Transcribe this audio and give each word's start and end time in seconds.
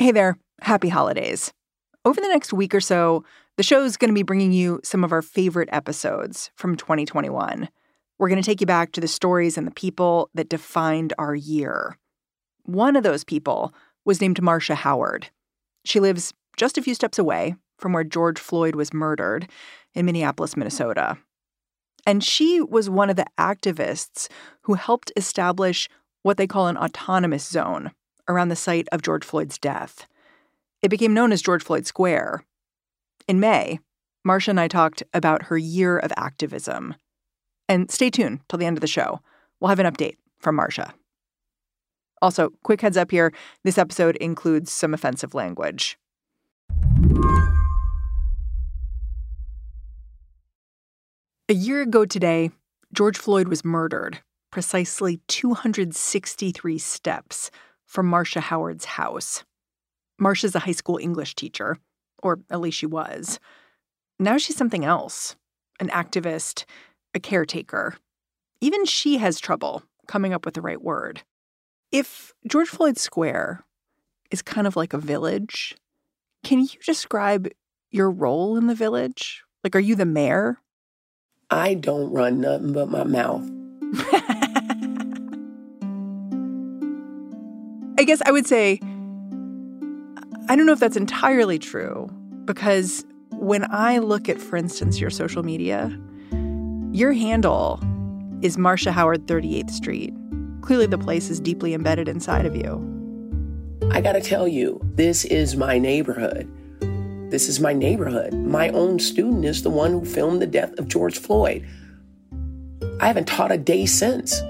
Hey 0.00 0.12
there. 0.12 0.38
Happy 0.62 0.88
holidays. 0.88 1.52
Over 2.06 2.22
the 2.22 2.28
next 2.28 2.54
week 2.54 2.74
or 2.74 2.80
so, 2.80 3.22
the 3.58 3.62
show 3.62 3.84
is 3.84 3.98
going 3.98 4.08
to 4.08 4.14
be 4.14 4.22
bringing 4.22 4.50
you 4.50 4.80
some 4.82 5.04
of 5.04 5.12
our 5.12 5.20
favorite 5.20 5.68
episodes 5.72 6.50
from 6.54 6.74
2021. 6.74 7.68
We're 8.18 8.28
going 8.30 8.40
to 8.40 8.46
take 8.46 8.62
you 8.62 8.66
back 8.66 8.92
to 8.92 9.02
the 9.02 9.06
stories 9.06 9.58
and 9.58 9.66
the 9.66 9.72
people 9.72 10.30
that 10.32 10.48
defined 10.48 11.12
our 11.18 11.34
year. 11.34 11.98
One 12.62 12.96
of 12.96 13.02
those 13.02 13.24
people 13.24 13.74
was 14.06 14.22
named 14.22 14.40
Marcia 14.40 14.74
Howard. 14.74 15.28
She 15.84 16.00
lives 16.00 16.32
just 16.56 16.78
a 16.78 16.82
few 16.82 16.94
steps 16.94 17.18
away 17.18 17.56
from 17.76 17.92
where 17.92 18.02
George 18.02 18.38
Floyd 18.38 18.76
was 18.76 18.94
murdered 18.94 19.50
in 19.92 20.06
Minneapolis, 20.06 20.56
Minnesota. 20.56 21.18
And 22.06 22.24
she 22.24 22.62
was 22.62 22.88
one 22.88 23.10
of 23.10 23.16
the 23.16 23.26
activists 23.38 24.28
who 24.62 24.72
helped 24.72 25.12
establish 25.14 25.90
what 26.22 26.38
they 26.38 26.46
call 26.46 26.68
an 26.68 26.78
autonomous 26.78 27.46
zone 27.46 27.90
around 28.30 28.48
the 28.48 28.56
site 28.56 28.88
of 28.92 29.02
George 29.02 29.24
Floyd's 29.24 29.58
death. 29.58 30.06
It 30.82 30.88
became 30.88 31.12
known 31.12 31.32
as 31.32 31.42
George 31.42 31.62
Floyd 31.62 31.84
Square. 31.84 32.44
In 33.28 33.40
May, 33.40 33.80
Marcia 34.24 34.50
and 34.50 34.60
I 34.60 34.68
talked 34.68 35.02
about 35.12 35.44
her 35.44 35.58
year 35.58 35.98
of 35.98 36.12
activism. 36.16 36.94
And 37.68 37.90
stay 37.90 38.08
tuned 38.10 38.40
till 38.48 38.58
the 38.58 38.66
end 38.66 38.76
of 38.76 38.80
the 38.80 38.86
show. 38.86 39.20
We'll 39.58 39.68
have 39.68 39.80
an 39.80 39.92
update 39.92 40.16
from 40.38 40.56
Marcia. 40.56 40.94
Also, 42.22 42.50
quick 42.62 42.80
heads 42.80 42.96
up 42.96 43.10
here 43.10 43.32
this 43.64 43.78
episode 43.78 44.16
includes 44.16 44.70
some 44.70 44.94
offensive 44.94 45.34
language. 45.34 45.98
A 51.48 51.54
year 51.54 51.82
ago 51.82 52.04
today, 52.04 52.50
George 52.92 53.18
Floyd 53.18 53.48
was 53.48 53.64
murdered 53.64 54.20
precisely 54.50 55.20
263 55.28 56.78
steps 56.78 57.50
from 57.90 58.06
Marcia 58.06 58.40
Howard's 58.40 58.84
house. 58.84 59.42
Marcia's 60.16 60.54
a 60.54 60.60
high 60.60 60.70
school 60.70 60.96
English 60.96 61.34
teacher, 61.34 61.76
or 62.22 62.38
at 62.48 62.60
least 62.60 62.78
she 62.78 62.86
was. 62.86 63.40
Now 64.20 64.38
she's 64.38 64.56
something 64.56 64.84
else 64.84 65.34
an 65.80 65.88
activist, 65.88 66.66
a 67.14 67.20
caretaker. 67.20 67.96
Even 68.60 68.84
she 68.84 69.16
has 69.16 69.40
trouble 69.40 69.82
coming 70.06 70.32
up 70.32 70.44
with 70.44 70.54
the 70.54 70.60
right 70.60 70.80
word. 70.80 71.22
If 71.90 72.32
George 72.46 72.68
Floyd 72.68 72.96
Square 72.96 73.64
is 74.30 74.42
kind 74.42 74.66
of 74.66 74.76
like 74.76 74.92
a 74.92 74.98
village, 74.98 75.74
can 76.44 76.60
you 76.60 76.68
describe 76.86 77.48
your 77.90 78.10
role 78.10 78.56
in 78.56 78.68
the 78.68 78.74
village? 78.74 79.42
Like, 79.64 79.74
are 79.74 79.80
you 79.80 79.96
the 79.96 80.04
mayor? 80.06 80.58
I 81.50 81.74
don't 81.74 82.12
run 82.12 82.40
nothing 82.40 82.72
but 82.72 82.88
my 82.88 83.02
mouth. 83.02 83.50
I 88.00 88.04
guess 88.04 88.22
I 88.24 88.30
would 88.30 88.46
say, 88.46 88.78
I 90.48 90.56
don't 90.56 90.64
know 90.64 90.72
if 90.72 90.80
that's 90.80 90.96
entirely 90.96 91.58
true 91.58 92.08
because 92.46 93.04
when 93.32 93.70
I 93.70 93.98
look 93.98 94.26
at, 94.26 94.40
for 94.40 94.56
instance, 94.56 94.98
your 94.98 95.10
social 95.10 95.42
media, 95.42 95.94
your 96.92 97.12
handle 97.12 97.78
is 98.40 98.56
Marcia 98.56 98.90
Howard 98.90 99.26
38th 99.26 99.70
Street. 99.70 100.14
Clearly, 100.62 100.86
the 100.86 100.96
place 100.96 101.28
is 101.28 101.40
deeply 101.40 101.74
embedded 101.74 102.08
inside 102.08 102.46
of 102.46 102.56
you. 102.56 102.80
I 103.90 104.00
gotta 104.00 104.22
tell 104.22 104.48
you, 104.48 104.80
this 104.94 105.26
is 105.26 105.54
my 105.54 105.78
neighborhood. 105.78 106.50
This 107.30 107.50
is 107.50 107.60
my 107.60 107.74
neighborhood. 107.74 108.32
My 108.32 108.70
own 108.70 108.98
student 108.98 109.44
is 109.44 109.62
the 109.62 109.68
one 109.68 109.90
who 109.90 110.06
filmed 110.06 110.40
the 110.40 110.46
death 110.46 110.78
of 110.78 110.88
George 110.88 111.18
Floyd. 111.18 111.68
I 112.98 113.08
haven't 113.08 113.28
taught 113.28 113.52
a 113.52 113.58
day 113.58 113.84
since. 113.84 114.40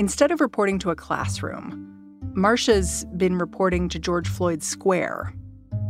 Instead 0.00 0.30
of 0.30 0.40
reporting 0.40 0.78
to 0.78 0.88
a 0.88 0.96
classroom, 0.96 1.86
Marcia's 2.32 3.04
been 3.18 3.36
reporting 3.36 3.86
to 3.86 3.98
George 3.98 4.26
Floyd 4.26 4.62
Square. 4.62 5.34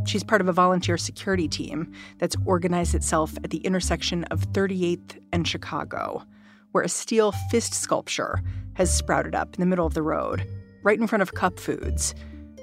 She's 0.05 0.21
part 0.21 0.41
of 0.41 0.49
a 0.49 0.51
volunteer 0.51 0.97
security 0.97 1.47
team 1.47 1.89
that's 2.17 2.35
organized 2.45 2.93
itself 2.93 3.37
at 3.37 3.51
the 3.51 3.59
intersection 3.59 4.25
of 4.25 4.41
38th 4.51 5.17
and 5.31 5.47
Chicago, 5.47 6.25
where 6.73 6.83
a 6.83 6.89
steel 6.89 7.31
fist 7.49 7.73
sculpture 7.73 8.41
has 8.73 8.93
sprouted 8.93 9.33
up 9.33 9.55
in 9.55 9.61
the 9.61 9.65
middle 9.65 9.87
of 9.87 9.93
the 9.93 10.03
road, 10.03 10.45
right 10.83 10.99
in 10.99 11.07
front 11.07 11.21
of 11.21 11.33
Cup 11.33 11.57
Foods, 11.57 12.13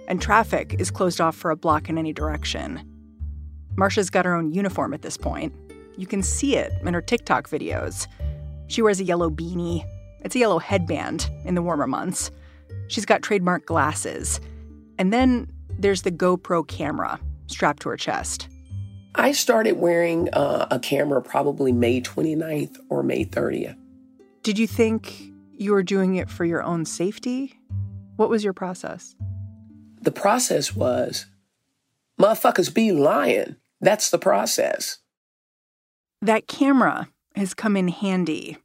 and 0.06 0.20
traffic 0.20 0.76
is 0.78 0.90
closed 0.90 1.18
off 1.18 1.34
for 1.34 1.50
a 1.50 1.56
block 1.56 1.88
in 1.88 1.96
any 1.96 2.12
direction. 2.12 2.78
Marcia's 3.74 4.10
got 4.10 4.26
her 4.26 4.34
own 4.34 4.52
uniform 4.52 4.92
at 4.92 5.00
this 5.00 5.16
point. 5.16 5.54
You 5.96 6.06
can 6.06 6.22
see 6.22 6.56
it 6.56 6.74
in 6.84 6.92
her 6.92 7.00
TikTok 7.00 7.48
videos. 7.48 8.06
She 8.66 8.82
wears 8.82 9.00
a 9.00 9.04
yellow 9.04 9.30
beanie 9.30 9.86
it's 10.22 10.34
a 10.34 10.38
yellow 10.38 10.58
headband 10.58 11.28
in 11.44 11.54
the 11.54 11.62
warmer 11.62 11.86
months. 11.86 12.30
She's 12.88 13.06
got 13.06 13.22
trademark 13.22 13.66
glasses. 13.66 14.40
And 14.98 15.12
then 15.12 15.50
there's 15.78 16.02
the 16.02 16.10
GoPro 16.10 16.66
camera 16.66 17.20
strapped 17.46 17.82
to 17.82 17.88
her 17.90 17.96
chest. 17.96 18.48
I 19.14 19.32
started 19.32 19.72
wearing 19.72 20.28
uh, 20.32 20.66
a 20.70 20.78
camera 20.78 21.22
probably 21.22 21.72
May 21.72 22.00
29th 22.00 22.76
or 22.88 23.02
May 23.02 23.24
30th. 23.24 23.76
Did 24.42 24.58
you 24.58 24.66
think 24.66 25.32
you 25.56 25.72
were 25.72 25.82
doing 25.82 26.16
it 26.16 26.30
for 26.30 26.44
your 26.44 26.62
own 26.62 26.84
safety? 26.84 27.58
What 28.16 28.28
was 28.28 28.44
your 28.44 28.52
process? 28.52 29.14
The 30.00 30.12
process 30.12 30.74
was 30.74 31.26
motherfuckers 32.20 32.72
be 32.72 32.92
lying. 32.92 33.56
That's 33.80 34.10
the 34.10 34.18
process. 34.18 34.98
That 36.22 36.46
camera 36.46 37.08
has 37.34 37.54
come 37.54 37.76
in 37.76 37.88
handy 37.88 38.58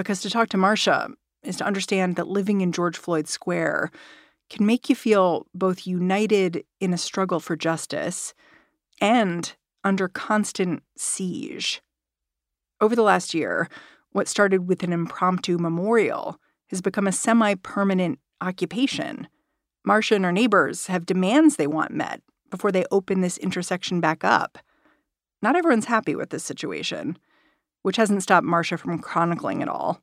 because 0.00 0.22
to 0.22 0.30
talk 0.30 0.48
to 0.48 0.56
Marcia 0.56 1.10
is 1.42 1.56
to 1.56 1.66
understand 1.66 2.16
that 2.16 2.26
living 2.26 2.62
in 2.62 2.72
George 2.72 2.96
Floyd 2.96 3.28
Square 3.28 3.90
can 4.48 4.64
make 4.64 4.88
you 4.88 4.94
feel 4.94 5.46
both 5.54 5.86
united 5.86 6.64
in 6.80 6.94
a 6.94 6.98
struggle 6.98 7.38
for 7.38 7.54
justice 7.54 8.32
and 8.98 9.54
under 9.84 10.08
constant 10.08 10.82
siege. 10.96 11.82
Over 12.80 12.96
the 12.96 13.02
last 13.02 13.34
year, 13.34 13.68
what 14.12 14.26
started 14.26 14.66
with 14.66 14.82
an 14.82 14.94
impromptu 14.94 15.58
memorial 15.58 16.40
has 16.70 16.80
become 16.80 17.06
a 17.06 17.12
semi 17.12 17.54
permanent 17.56 18.20
occupation. 18.40 19.28
Marcia 19.84 20.14
and 20.14 20.24
her 20.24 20.32
neighbors 20.32 20.86
have 20.86 21.04
demands 21.04 21.56
they 21.56 21.66
want 21.66 21.92
met 21.92 22.22
before 22.48 22.72
they 22.72 22.86
open 22.90 23.20
this 23.20 23.36
intersection 23.36 24.00
back 24.00 24.24
up. 24.24 24.56
Not 25.42 25.56
everyone's 25.56 25.84
happy 25.84 26.14
with 26.14 26.30
this 26.30 26.42
situation 26.42 27.18
which 27.82 27.96
hasn't 27.96 28.22
stopped 28.22 28.46
Marcia 28.46 28.76
from 28.76 28.98
chronicling 28.98 29.60
it 29.62 29.68
all. 29.68 30.00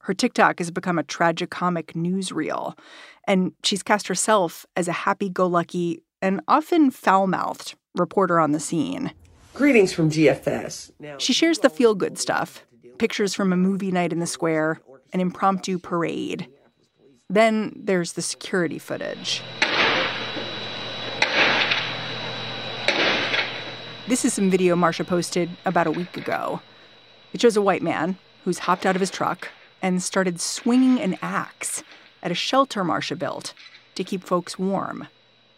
Her 0.00 0.14
TikTok 0.14 0.58
has 0.58 0.70
become 0.70 0.98
a 0.98 1.04
tragicomic 1.04 1.94
newsreel, 1.94 2.78
and 3.26 3.52
she's 3.64 3.82
cast 3.82 4.06
herself 4.06 4.64
as 4.76 4.86
a 4.86 4.92
happy 4.92 5.28
go 5.28 5.46
lucky 5.46 6.02
and 6.22 6.40
often 6.46 6.90
foul 6.90 7.26
mouthed 7.26 7.74
reporter 7.96 8.38
on 8.38 8.52
the 8.52 8.60
scene. 8.60 9.12
Greetings 9.54 9.92
from 9.92 10.10
GFS. 10.10 10.92
Now, 11.00 11.18
she 11.18 11.32
shares 11.32 11.58
the 11.58 11.70
feel 11.70 11.94
good 11.94 12.18
stuff 12.18 12.64
pictures 12.98 13.34
from 13.34 13.52
a 13.52 13.56
movie 13.56 13.90
night 13.90 14.12
in 14.12 14.20
the 14.20 14.26
square, 14.26 14.80
an 15.12 15.20
impromptu 15.20 15.78
parade. 15.78 16.48
Then 17.28 17.72
there's 17.76 18.12
the 18.12 18.22
security 18.22 18.78
footage. 18.78 19.42
This 24.08 24.24
is 24.24 24.32
some 24.32 24.50
video 24.50 24.76
Marcia 24.76 25.04
posted 25.04 25.50
about 25.64 25.86
a 25.86 25.90
week 25.90 26.16
ago. 26.16 26.60
It 27.32 27.40
shows 27.40 27.56
a 27.56 27.62
white 27.62 27.82
man 27.82 28.18
who's 28.44 28.60
hopped 28.60 28.86
out 28.86 28.96
of 28.96 29.00
his 29.00 29.10
truck 29.10 29.48
and 29.82 30.02
started 30.02 30.40
swinging 30.40 31.00
an 31.00 31.18
axe 31.20 31.82
at 32.22 32.30
a 32.30 32.34
shelter 32.34 32.82
Marcia 32.82 33.16
built 33.16 33.52
to 33.94 34.04
keep 34.04 34.24
folks 34.24 34.58
warm. 34.58 35.08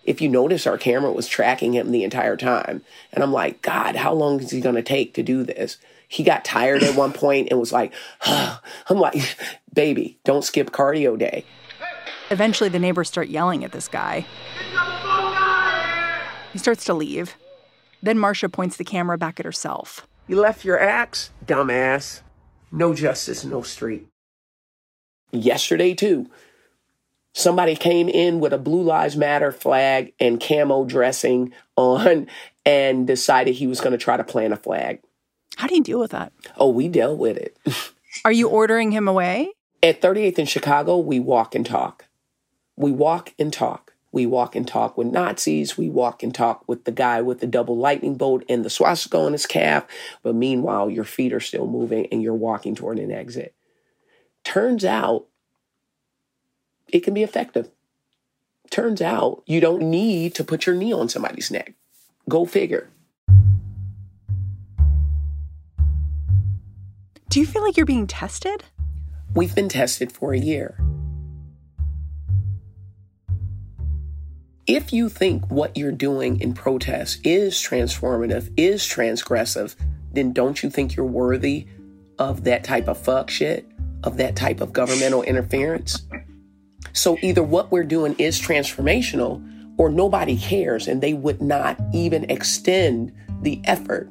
If 0.05 0.23
you 0.23 0.29
notice, 0.29 0.67
our 0.67 0.79
camera 0.79 1.13
was 1.13 1.29
tracking 1.29 1.75
him 1.75 1.91
the 1.91 2.03
entire 2.03 2.37
time. 2.37 2.83
And 3.13 3.23
I'm 3.23 3.33
like, 3.33 3.61
God, 3.61 3.95
how 3.95 4.15
long 4.15 4.41
is 4.41 4.51
he 4.51 4.61
going 4.61 4.75
to 4.75 4.83
take 4.83 5.13
to 5.15 5.23
do 5.23 5.45
this? 5.45 5.77
He 6.09 6.25
got 6.25 6.47
tired 6.47 6.83
at 6.83 6.97
one 6.97 7.13
point 7.13 7.49
and 7.51 7.61
was 7.61 7.73
like, 7.73 7.93
oh. 8.25 8.59
I'm 8.89 8.99
like, 8.99 9.37
baby, 9.75 10.19
don't 10.25 10.43
skip 10.43 10.71
cardio 10.71 11.19
day. 11.19 11.45
Eventually, 12.31 12.71
the 12.71 12.79
neighbors 12.79 13.09
start 13.09 13.29
yelling 13.29 13.65
at 13.65 13.73
this 13.73 13.87
guy. 13.87 14.25
He 16.55 16.59
starts 16.59 16.87
to 16.87 16.95
leave. 16.95 17.37
Then 18.03 18.19
Marcia 18.19 18.49
points 18.49 18.79
the 18.79 18.85
camera 18.85 19.19
back 19.19 19.39
at 19.39 19.45
herself. 19.45 20.07
You 20.29 20.39
left 20.39 20.63
your 20.63 20.79
axe, 20.79 21.31
dumbass. 21.47 22.21
No 22.71 22.93
justice, 22.93 23.47
no 23.47 23.63
street. 23.63 24.07
Yesterday, 25.33 25.95
too, 25.95 26.29
somebody 27.33 27.75
came 27.75 28.11
in 28.11 28.39
with 28.39 28.53
a 28.53 28.59
Blue 28.59 28.83
Lives 28.83 29.17
Matter 29.17 29.51
flag 29.51 30.13
and 30.21 30.39
camo 30.39 30.85
dressing 30.85 31.55
on 31.77 32.27
and 32.67 33.07
decided 33.07 33.55
he 33.55 33.67
was 33.67 33.81
going 33.81 33.93
to 33.93 33.99
try 33.99 34.19
to 34.19 34.25
plant 34.25 34.53
a 34.53 34.57
flag. 34.57 35.01
How 35.57 35.67
do 35.67 35.75
you 35.75 35.83
deal 35.83 35.99
with 35.99 36.11
that? 36.11 36.33
Oh, 36.59 36.69
we 36.69 36.89
dealt 36.89 37.19
with 37.19 37.39
it. 37.39 37.57
Are 38.27 38.33
you 38.33 38.49
ordering 38.49 38.91
him 38.93 39.09
away? 39.09 39.51
At 39.83 40.03
38th 40.03 40.41
in 40.41 40.47
Chicago, 40.47 40.99
we 40.99 41.19
walk 41.21 41.55
and 41.55 41.65
talk. 41.65 42.05
We 42.77 42.93
walk 42.93 43.33
and 43.39 43.51
talk. 43.51 43.88
We 44.11 44.27
walk 44.27 44.57
and 44.57 44.67
talk 44.67 44.97
with 44.97 45.09
Nazis. 45.09 45.77
We 45.77 45.91
walk 45.91 46.23
and 46.23 46.35
talk 46.35 46.65
with 46.67 46.85
the 46.85 46.93
guy 46.93 47.21
with 47.21 47.41
the 47.41 47.47
double 47.47 47.77
lightning 47.77 48.17
bolt 48.17 48.43
and 48.49 48.65
the 48.65 48.71
swastika 48.71 49.19
on 49.19 49.33
his 49.33 49.47
calf. 49.47 49.87
But 50.23 50.35
meanwhile, 50.35 50.89
your 50.89 51.05
feet 51.05 51.33
are 51.33 51.41
still 51.41 51.67
moving 51.67 52.07
and 52.11 52.23
you're 52.23 52.35
walking 52.35 52.75
toward 52.75 52.99
an 52.99 53.13
exit. 53.13 53.55
Turns 54.45 54.85
out 54.85 55.27
it 56.89 57.01
can 57.01 57.13
be 57.13 57.23
effective. 57.23 57.71
Turns 58.71 59.03
out 59.03 59.43
you 59.47 59.61
don't 59.61 59.83
need 59.83 60.35
to 60.37 60.45
put 60.45 60.67
your 60.67 60.75
knee 60.75 60.93
on 60.93 61.09
somebody's 61.09 61.51
neck. 61.51 61.75
Go 62.29 62.47
figure. 62.47 62.89
Do 67.29 67.41
you 67.41 67.47
feel 67.47 67.63
like 67.63 67.77
you're 67.77 67.85
being 67.85 68.07
tested? 68.07 68.65
We've 69.35 69.55
been 69.55 69.69
tested 69.69 70.11
for 70.11 70.33
a 70.33 70.39
year. 70.39 70.79
If 74.69 74.93
you 74.93 75.09
think 75.09 75.51
what 75.51 75.79
you're 75.79 75.91
doing 75.91 76.43
in 76.43 76.53
protest 76.53 77.27
is 77.27 77.55
transformative, 77.55 78.53
is 78.59 78.83
transgressive, 78.83 79.75
then 80.13 80.35
don't 80.35 80.63
you 80.63 80.69
think 80.69 80.95
you're 80.95 81.07
worthy 81.07 81.67
of 82.19 82.45
that 82.45 82.65
type 82.65 82.87
of 82.87 82.99
fuck 82.99 83.31
shit, 83.31 83.67
of 84.05 84.19
that 84.19 84.37
type 84.37 84.61
of 84.61 84.75
governmental 84.75 85.23
interference? 85.23 86.03
So 86.93 87.17
either 87.23 87.43
what 87.43 87.73
we're 87.73 87.83
doing 87.83 88.15
is 88.19 88.39
transformational 88.39 89.43
or 89.79 89.89
nobody 89.89 90.37
cares 90.37 90.87
and 90.87 91.01
they 91.01 91.15
would 91.15 91.41
not 91.41 91.81
even 91.95 92.31
extend 92.31 93.11
the 93.41 93.63
effort 93.65 94.11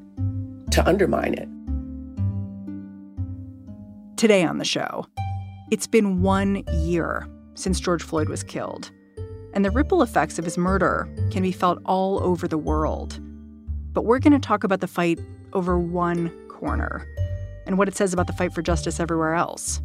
to 0.71 0.83
undermine 0.87 1.35
it. 1.35 1.47
Today 4.17 4.43
on 4.43 4.57
the 4.57 4.65
show, 4.65 5.05
it's 5.69 5.85
been 5.85 6.23
one 6.23 6.63
year 6.73 7.27
since 7.53 7.79
George 7.79 8.01
Floyd 8.01 8.27
was 8.27 8.41
killed, 8.41 8.89
and 9.57 9.65
the 9.65 9.71
ripple 9.71 10.03
effects 10.03 10.37
of 10.37 10.45
his 10.45 10.55
murder 10.55 11.09
can 11.31 11.41
be 11.41 11.51
felt 11.51 11.79
all 11.83 12.21
over 12.21 12.47
the 12.47 12.59
world. 12.59 13.19
But 13.91 14.05
we're 14.05 14.19
going 14.19 14.33
to 14.33 14.39
talk 14.39 14.63
about 14.63 14.81
the 14.81 14.87
fight 14.87 15.19
over 15.51 15.79
one 15.79 16.29
corner 16.47 17.07
and 17.65 17.75
what 17.75 17.87
it 17.87 17.95
says 17.95 18.13
about 18.13 18.27
the 18.27 18.33
fight 18.33 18.53
for 18.53 18.61
justice 18.61 18.99
everywhere 18.99 19.33
else. 19.33 19.81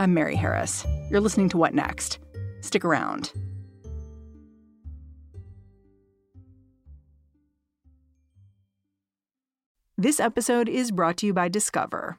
I'm 0.00 0.12
Mary 0.12 0.34
Harris. 0.34 0.84
You're 1.08 1.20
listening 1.20 1.48
to 1.50 1.56
What 1.56 1.72
Next? 1.72 2.18
Stick 2.62 2.84
around. 2.84 3.32
This 9.96 10.18
episode 10.18 10.68
is 10.68 10.90
brought 10.90 11.18
to 11.18 11.26
you 11.26 11.32
by 11.32 11.46
Discover. 11.48 12.18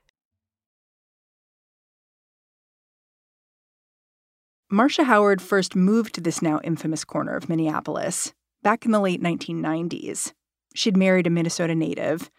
Marcia 4.71 5.03
Howard 5.03 5.41
first 5.41 5.75
moved 5.75 6.15
to 6.15 6.21
this 6.21 6.41
now 6.41 6.59
infamous 6.63 7.03
corner 7.03 7.35
of 7.35 7.49
Minneapolis 7.49 8.33
back 8.63 8.85
in 8.85 8.91
the 8.91 8.99
late 8.99 9.21
1990s. 9.21 10.33
She'd 10.73 10.95
married 10.95 11.27
a 11.27 11.29
Minnesota 11.29 11.75
native 11.75 12.31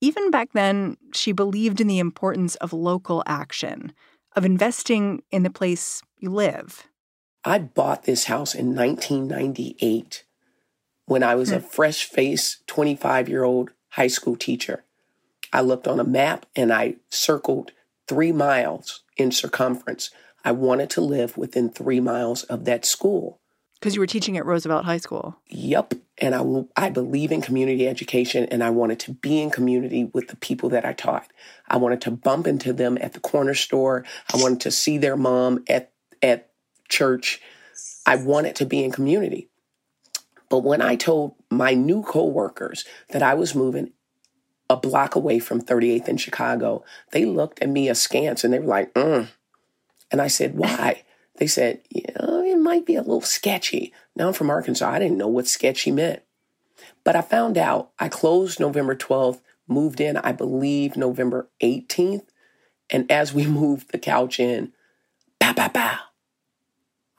even 0.00 0.30
back 0.30 0.52
then, 0.52 0.96
she 1.12 1.32
believed 1.32 1.80
in 1.80 1.86
the 1.86 1.98
importance 1.98 2.54
of 2.56 2.72
local 2.72 3.22
action, 3.26 3.92
of 4.34 4.44
investing 4.44 5.22
in 5.30 5.42
the 5.42 5.50
place 5.50 6.02
you 6.18 6.30
live. 6.30 6.86
I 7.44 7.58
bought 7.58 8.04
this 8.04 8.24
house 8.24 8.54
in 8.54 8.74
1998 8.74 10.24
when 11.06 11.22
I 11.22 11.34
was 11.34 11.50
a 11.50 11.60
hmm. 11.60 11.66
fresh 11.66 12.04
faced 12.04 12.66
25 12.66 13.28
year 13.28 13.44
old 13.44 13.70
high 13.90 14.08
school 14.08 14.36
teacher. 14.36 14.84
I 15.52 15.60
looked 15.60 15.86
on 15.86 16.00
a 16.00 16.04
map 16.04 16.44
and 16.54 16.72
I 16.72 16.96
circled 17.08 17.72
three 18.08 18.32
miles 18.32 19.02
in 19.16 19.30
circumference. 19.30 20.10
I 20.46 20.52
wanted 20.52 20.90
to 20.90 21.00
live 21.00 21.36
within 21.36 21.70
three 21.70 21.98
miles 21.98 22.44
of 22.44 22.66
that 22.66 22.84
school. 22.84 23.40
Because 23.80 23.96
you 23.96 24.00
were 24.00 24.06
teaching 24.06 24.36
at 24.38 24.46
Roosevelt 24.46 24.84
High 24.84 24.98
School. 24.98 25.36
Yep. 25.48 25.94
And 26.18 26.36
I, 26.36 26.84
I 26.86 26.88
believe 26.88 27.32
in 27.32 27.42
community 27.42 27.88
education 27.88 28.46
and 28.46 28.62
I 28.62 28.70
wanted 28.70 29.00
to 29.00 29.12
be 29.12 29.42
in 29.42 29.50
community 29.50 30.04
with 30.04 30.28
the 30.28 30.36
people 30.36 30.68
that 30.68 30.84
I 30.84 30.92
taught. 30.92 31.26
I 31.68 31.78
wanted 31.78 32.00
to 32.02 32.12
bump 32.12 32.46
into 32.46 32.72
them 32.72 32.96
at 33.00 33.12
the 33.12 33.20
corner 33.20 33.54
store. 33.54 34.04
I 34.32 34.40
wanted 34.40 34.60
to 34.60 34.70
see 34.70 34.98
their 34.98 35.16
mom 35.16 35.64
at, 35.68 35.90
at 36.22 36.50
church. 36.88 37.42
I 38.06 38.14
wanted 38.14 38.54
to 38.56 38.66
be 38.66 38.84
in 38.84 38.92
community. 38.92 39.50
But 40.48 40.60
when 40.60 40.80
I 40.80 40.94
told 40.94 41.34
my 41.50 41.74
new 41.74 42.04
coworkers 42.04 42.84
that 43.10 43.22
I 43.22 43.34
was 43.34 43.52
moving 43.52 43.90
a 44.70 44.76
block 44.76 45.16
away 45.16 45.40
from 45.40 45.60
38th 45.60 46.08
in 46.08 46.16
Chicago, 46.18 46.84
they 47.10 47.24
looked 47.24 47.60
at 47.62 47.68
me 47.68 47.88
askance 47.88 48.44
and 48.44 48.54
they 48.54 48.60
were 48.60 48.66
like, 48.66 48.94
mm. 48.94 49.26
And 50.10 50.20
I 50.20 50.28
said, 50.28 50.56
why? 50.56 51.02
They 51.38 51.46
said, 51.46 51.82
yeah, 51.90 52.04
it 52.18 52.58
might 52.58 52.86
be 52.86 52.94
a 52.94 53.02
little 53.02 53.20
sketchy. 53.20 53.92
Now 54.14 54.28
I'm 54.28 54.32
from 54.32 54.50
Arkansas. 54.50 54.90
I 54.90 54.98
didn't 54.98 55.18
know 55.18 55.28
what 55.28 55.46
sketchy 55.46 55.90
meant. 55.90 56.22
But 57.04 57.16
I 57.16 57.22
found 57.22 57.58
out 57.58 57.90
I 57.98 58.08
closed 58.08 58.58
November 58.58 58.96
12th, 58.96 59.40
moved 59.68 60.00
in, 60.00 60.16
I 60.16 60.32
believe, 60.32 60.96
November 60.96 61.48
18th. 61.62 62.26
And 62.90 63.10
as 63.10 63.34
we 63.34 63.46
moved 63.46 63.92
the 63.92 63.98
couch 63.98 64.40
in, 64.40 64.72
pow, 65.40 65.52
pow, 65.52 65.68
pow. 65.68 65.98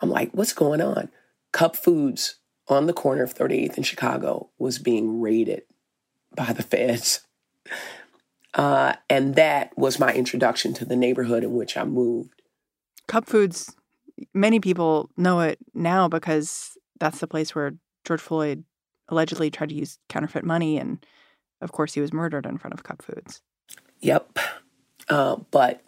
I'm 0.01 0.09
like, 0.09 0.31
what's 0.31 0.53
going 0.53 0.81
on? 0.81 1.09
Cup 1.51 1.75
Foods 1.75 2.35
on 2.67 2.85
the 2.85 2.93
corner 2.93 3.23
of 3.23 3.33
38th 3.33 3.77
in 3.77 3.83
Chicago 3.83 4.49
was 4.57 4.79
being 4.79 5.21
raided 5.21 5.63
by 6.35 6.53
the 6.53 6.63
feds. 6.63 7.21
Uh, 8.53 8.95
and 9.07 9.35
that 9.35 9.77
was 9.77 9.99
my 9.99 10.11
introduction 10.11 10.73
to 10.73 10.83
the 10.83 10.95
neighborhood 10.95 11.43
in 11.43 11.53
which 11.53 11.77
I 11.77 11.83
moved. 11.83 12.36
Cup 13.07 13.25
Foods 13.25 13.75
many 14.33 14.59
people 14.59 15.09
know 15.17 15.39
it 15.41 15.59
now 15.73 16.07
because 16.07 16.77
that's 16.99 17.19
the 17.19 17.27
place 17.27 17.53
where 17.53 17.73
George 18.03 18.21
Floyd 18.21 18.63
allegedly 19.09 19.49
tried 19.49 19.69
to 19.69 19.75
use 19.75 19.99
counterfeit 20.09 20.43
money. 20.43 20.77
And 20.77 21.05
of 21.61 21.71
course, 21.71 21.93
he 21.93 22.01
was 22.01 22.13
murdered 22.13 22.45
in 22.45 22.57
front 22.57 22.73
of 22.73 22.83
Cup 22.83 23.01
Foods. 23.01 23.41
Yep. 23.99 24.39
Uh, 25.09 25.37
but 25.51 25.83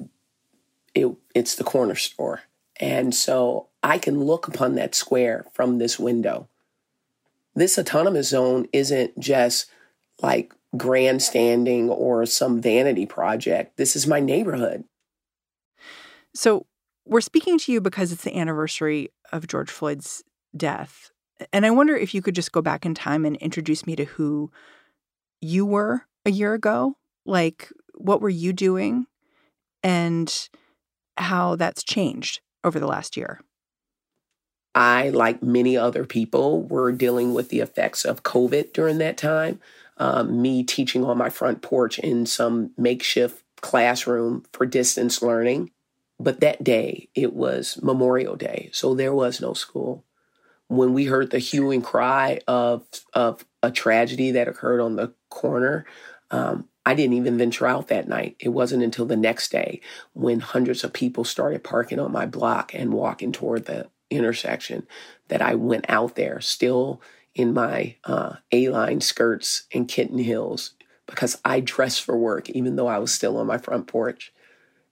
it, 0.93 1.11
it's 1.35 1.55
the 1.55 1.63
corner 1.63 1.95
store. 1.95 2.41
And 2.79 3.13
so 3.13 3.67
I 3.83 3.97
can 3.97 4.23
look 4.23 4.47
upon 4.47 4.75
that 4.75 4.95
square 4.95 5.45
from 5.53 5.77
this 5.77 5.99
window. 5.99 6.47
This 7.55 7.77
autonomous 7.77 8.29
zone 8.29 8.67
isn't 8.71 9.19
just 9.19 9.69
like 10.21 10.53
grandstanding 10.77 11.89
or 11.89 12.25
some 12.25 12.61
vanity 12.61 13.05
project. 13.05 13.75
This 13.77 13.95
is 13.95 14.07
my 14.07 14.19
neighborhood. 14.19 14.85
So, 16.33 16.67
we're 17.09 17.21
speaking 17.21 17.57
to 17.57 17.71
you 17.71 17.81
because 17.81 18.11
it's 18.11 18.23
the 18.23 18.37
anniversary 18.37 19.09
of 19.31 19.47
George 19.47 19.71
Floyd's 19.71 20.23
death. 20.55 21.11
And 21.51 21.65
I 21.65 21.71
wonder 21.71 21.95
if 21.95 22.13
you 22.13 22.21
could 22.21 22.35
just 22.35 22.51
go 22.51 22.61
back 22.61 22.85
in 22.85 22.93
time 22.93 23.25
and 23.25 23.35
introduce 23.37 23.87
me 23.87 23.95
to 23.95 24.05
who 24.05 24.51
you 25.41 25.65
were 25.65 26.05
a 26.25 26.31
year 26.31 26.53
ago. 26.53 26.97
Like, 27.25 27.71
what 27.95 28.21
were 28.21 28.29
you 28.29 28.53
doing 28.53 29.07
and 29.81 30.49
how 31.17 31.55
that's 31.55 31.83
changed 31.83 32.41
over 32.63 32.79
the 32.79 32.87
last 32.87 33.17
year? 33.17 33.41
I, 34.75 35.09
like 35.09 35.41
many 35.41 35.75
other 35.75 36.05
people, 36.05 36.61
were 36.61 36.91
dealing 36.91 37.33
with 37.33 37.49
the 37.49 37.59
effects 37.59 38.05
of 38.05 38.21
COVID 38.21 38.71
during 38.71 38.99
that 38.99 39.17
time. 39.17 39.59
Um, 39.97 40.41
me 40.41 40.63
teaching 40.63 41.03
on 41.03 41.17
my 41.17 41.29
front 41.29 41.61
porch 41.63 41.97
in 41.97 42.27
some 42.27 42.71
makeshift 42.77 43.43
classroom 43.61 44.45
for 44.53 44.65
distance 44.65 45.21
learning. 45.23 45.71
But 46.19 46.41
that 46.41 46.63
day, 46.63 47.07
it 47.15 47.33
was 47.33 47.79
Memorial 47.81 48.35
Day, 48.35 48.69
so 48.73 48.93
there 48.93 49.13
was 49.13 49.39
no 49.39 49.53
school. 49.53 50.03
When 50.67 50.93
we 50.93 51.05
heard 51.05 51.31
the 51.31 51.39
hue 51.39 51.71
and 51.71 51.83
cry 51.83 52.41
of 52.47 52.85
of 53.13 53.45
a 53.63 53.71
tragedy 53.71 54.31
that 54.31 54.47
occurred 54.47 54.81
on 54.81 54.95
the 54.95 55.13
corner, 55.29 55.85
um, 56.29 56.67
I 56.85 56.93
didn't 56.93 57.15
even 57.15 57.37
venture 57.37 57.67
out 57.67 57.87
that 57.87 58.07
night. 58.07 58.35
It 58.39 58.49
wasn't 58.49 58.83
until 58.83 59.05
the 59.05 59.15
next 59.15 59.51
day 59.51 59.81
when 60.13 60.39
hundreds 60.39 60.83
of 60.83 60.93
people 60.93 61.23
started 61.23 61.63
parking 61.63 61.99
on 61.99 62.11
my 62.11 62.25
block 62.25 62.73
and 62.73 62.93
walking 62.93 63.31
toward 63.31 63.65
the 63.65 63.89
intersection 64.09 64.87
that 65.27 65.41
I 65.41 65.55
went 65.55 65.85
out 65.87 66.15
there, 66.15 66.41
still 66.41 67.01
in 67.35 67.53
my 67.53 67.95
uh, 68.03 68.35
A-line 68.51 69.01
skirts 69.01 69.63
and 69.73 69.87
kitten 69.87 70.17
heels, 70.17 70.73
because 71.05 71.39
I 71.45 71.59
dressed 71.59 72.03
for 72.03 72.17
work, 72.17 72.49
even 72.49 72.75
though 72.75 72.87
I 72.87 72.97
was 72.97 73.11
still 73.11 73.37
on 73.37 73.47
my 73.47 73.57
front 73.57 73.87
porch. 73.87 74.33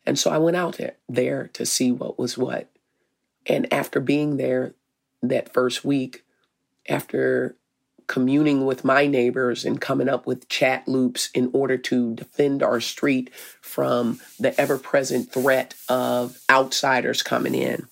And 0.07 0.17
so 0.17 0.31
I 0.31 0.37
went 0.37 0.55
out 0.55 0.79
there, 1.09 1.49
to 1.53 1.65
see 1.65 1.91
what 1.91 2.17
was 2.17 2.37
what. 2.37 2.69
And 3.45 3.71
after 3.73 3.99
being 3.99 4.37
there 4.37 4.73
that 5.21 5.53
first 5.53 5.83
week, 5.83 6.23
after 6.87 7.57
communing 8.07 8.65
with 8.65 8.85
my 8.85 9.05
neighbors 9.05 9.65
and 9.65 9.81
coming 9.81 10.07
up 10.07 10.25
with 10.25 10.47
chat 10.47 10.87
loops 10.87 11.29
in 11.33 11.49
order 11.51 11.77
to 11.77 12.15
defend 12.15 12.63
our 12.63 12.79
street 12.79 13.29
from 13.59 14.21
the 14.39 14.59
ever 14.59 14.77
present 14.77 15.29
threat 15.29 15.75
of 15.89 16.39
outsiders 16.49 17.21
coming 17.21 17.53
in, 17.53 17.85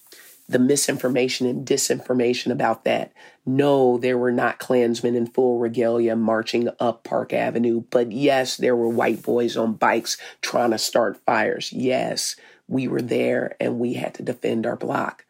the 0.48 0.58
misinformation 0.58 1.48
and 1.48 1.68
disinformation 1.68 2.50
about 2.50 2.86
that. 2.86 3.12
No, 3.46 3.98
there 3.98 4.18
were 4.18 4.32
not 4.32 4.58
Klansmen 4.58 5.16
in 5.16 5.28
full 5.28 5.60
regalia 5.60 6.16
marching 6.16 6.70
up 6.80 7.04
Park 7.04 7.32
Avenue, 7.32 7.84
but 7.92 8.12
yes, 8.12 8.58
there 8.58 8.76
were 8.76 8.90
white 8.90 9.22
boys 9.22 9.56
on 9.56 9.74
bikes 9.74 10.18
trying 10.42 10.72
to 10.72 10.80
start 10.80 11.24
fires. 11.26 11.72
Yes, 11.72 12.36
we 12.68 12.88
were 12.88 13.02
there 13.02 13.56
and 13.60 13.80
we 13.80 13.94
had 13.94 14.16
to 14.16 14.24
defend 14.24 14.66
our 14.66 14.76
block. 14.76 15.26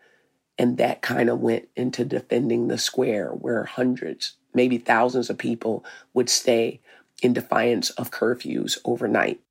And 0.57 0.77
that 0.77 1.01
kind 1.01 1.29
of 1.29 1.41
went 1.41 1.67
into 1.75 2.05
defending 2.05 2.69
the 2.69 2.77
square 2.77 3.31
where 3.31 3.65
hundreds, 3.65 4.37
maybe 4.53 4.77
thousands 4.77 5.29
of 5.29 5.37
people 5.37 5.83
would 6.13 6.29
stay 6.29 6.79
in 7.21 7.33
defiance 7.33 7.89
of 7.91 8.11
curfews 8.11 8.77
overnight. 8.85 9.41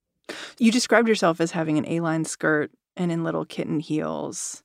You 0.59 0.73
described 0.73 1.09
yourself 1.09 1.41
as 1.41 1.51
having 1.51 1.77
an 1.77 1.87
A 1.87 2.01
line 2.01 2.25
skirt 2.25 2.71
and 2.97 3.13
in 3.13 3.25
little 3.25 3.45
kitten 3.45 3.81
heels. 3.81 4.63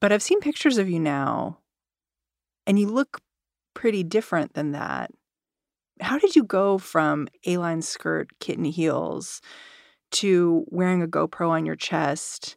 But 0.00 0.10
I've 0.10 0.22
seen 0.22 0.40
pictures 0.40 0.78
of 0.78 0.88
you 0.88 0.98
now, 0.98 1.58
and 2.66 2.78
you 2.78 2.86
look 2.86 3.20
pretty 3.74 4.02
different 4.02 4.54
than 4.54 4.72
that. 4.72 5.10
How 6.00 6.18
did 6.18 6.34
you 6.34 6.44
go 6.44 6.78
from 6.78 7.28
A 7.46 7.56
line 7.58 7.82
skirt, 7.82 8.28
kitten 8.40 8.64
heels 8.64 9.40
to 10.12 10.64
wearing 10.68 11.02
a 11.02 11.08
GoPro 11.08 11.50
on 11.50 11.66
your 11.66 11.76
chest 11.76 12.56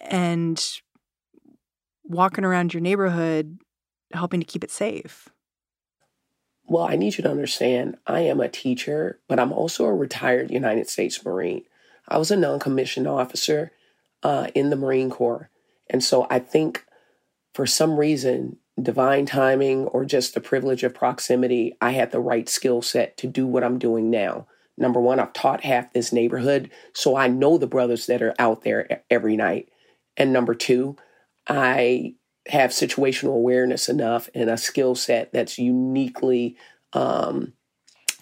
and 0.00 0.62
walking 2.04 2.44
around 2.44 2.74
your 2.74 2.80
neighborhood 2.80 3.58
helping 4.12 4.40
to 4.40 4.46
keep 4.46 4.64
it 4.64 4.70
safe? 4.70 5.28
Well, 6.66 6.84
I 6.84 6.96
need 6.96 7.18
you 7.18 7.22
to 7.22 7.30
understand 7.30 7.98
I 8.06 8.20
am 8.20 8.40
a 8.40 8.48
teacher, 8.48 9.20
but 9.28 9.38
I'm 9.38 9.52
also 9.52 9.84
a 9.84 9.94
retired 9.94 10.50
United 10.50 10.88
States 10.88 11.22
Marine. 11.24 11.64
I 12.08 12.18
was 12.18 12.30
a 12.30 12.36
non 12.36 12.58
commissioned 12.58 13.06
officer 13.06 13.72
uh, 14.22 14.48
in 14.54 14.70
the 14.70 14.76
Marine 14.76 15.10
Corps. 15.10 15.50
And 15.90 16.02
so 16.02 16.26
I 16.30 16.38
think 16.38 16.84
for 17.52 17.66
some 17.66 17.98
reason, 17.98 18.56
divine 18.80 19.26
timing 19.26 19.86
or 19.86 20.04
just 20.04 20.34
the 20.34 20.40
privilege 20.40 20.82
of 20.82 20.94
proximity, 20.94 21.76
I 21.80 21.92
had 21.92 22.10
the 22.10 22.20
right 22.20 22.48
skill 22.48 22.82
set 22.82 23.16
to 23.18 23.26
do 23.26 23.46
what 23.46 23.64
I'm 23.64 23.78
doing 23.78 24.10
now. 24.10 24.46
Number 24.76 25.00
one, 25.00 25.20
I've 25.20 25.32
taught 25.32 25.62
half 25.62 25.92
this 25.92 26.12
neighborhood, 26.12 26.70
so 26.92 27.16
I 27.16 27.28
know 27.28 27.58
the 27.58 27.68
brothers 27.68 28.06
that 28.06 28.22
are 28.22 28.34
out 28.38 28.62
there 28.62 29.02
every 29.08 29.36
night. 29.36 29.68
And 30.16 30.32
number 30.32 30.54
two, 30.54 30.96
I 31.46 32.14
have 32.48 32.70
situational 32.70 33.34
awareness 33.34 33.88
enough 33.88 34.28
and 34.34 34.50
a 34.50 34.56
skill 34.56 34.94
set 34.94 35.32
that's 35.32 35.58
uniquely 35.58 36.56
um, 36.92 37.52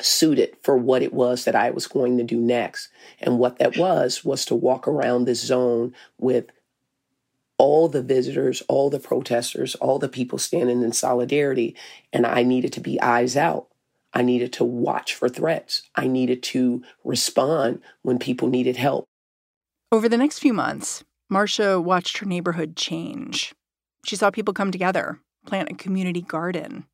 suited 0.00 0.56
for 0.62 0.76
what 0.76 1.02
it 1.02 1.12
was 1.12 1.44
that 1.44 1.56
I 1.56 1.70
was 1.70 1.86
going 1.86 2.18
to 2.18 2.24
do 2.24 2.38
next. 2.38 2.88
And 3.20 3.38
what 3.38 3.58
that 3.58 3.76
was, 3.76 4.24
was 4.24 4.44
to 4.46 4.54
walk 4.54 4.86
around 4.86 5.24
this 5.24 5.40
zone 5.40 5.94
with 6.18 6.46
all 7.58 7.88
the 7.88 8.02
visitors, 8.02 8.62
all 8.68 8.90
the 8.90 8.98
protesters, 8.98 9.74
all 9.76 9.98
the 9.98 10.08
people 10.08 10.38
standing 10.38 10.82
in 10.82 10.92
solidarity. 10.92 11.76
And 12.12 12.26
I 12.26 12.42
needed 12.42 12.72
to 12.74 12.80
be 12.80 13.00
eyes 13.00 13.36
out. 13.36 13.68
I 14.14 14.22
needed 14.22 14.52
to 14.54 14.64
watch 14.64 15.14
for 15.14 15.28
threats. 15.28 15.82
I 15.94 16.06
needed 16.06 16.42
to 16.44 16.82
respond 17.04 17.80
when 18.02 18.18
people 18.18 18.48
needed 18.48 18.76
help. 18.76 19.06
Over 19.90 20.08
the 20.08 20.18
next 20.18 20.38
few 20.38 20.52
months, 20.52 21.04
Marcia 21.30 21.80
watched 21.80 22.18
her 22.18 22.26
neighborhood 22.26 22.76
change. 22.76 23.54
She 24.04 24.16
saw 24.16 24.30
people 24.30 24.52
come 24.52 24.70
together, 24.70 25.20
plant 25.46 25.70
a 25.70 25.74
community 25.74 26.20
garden. 26.20 26.84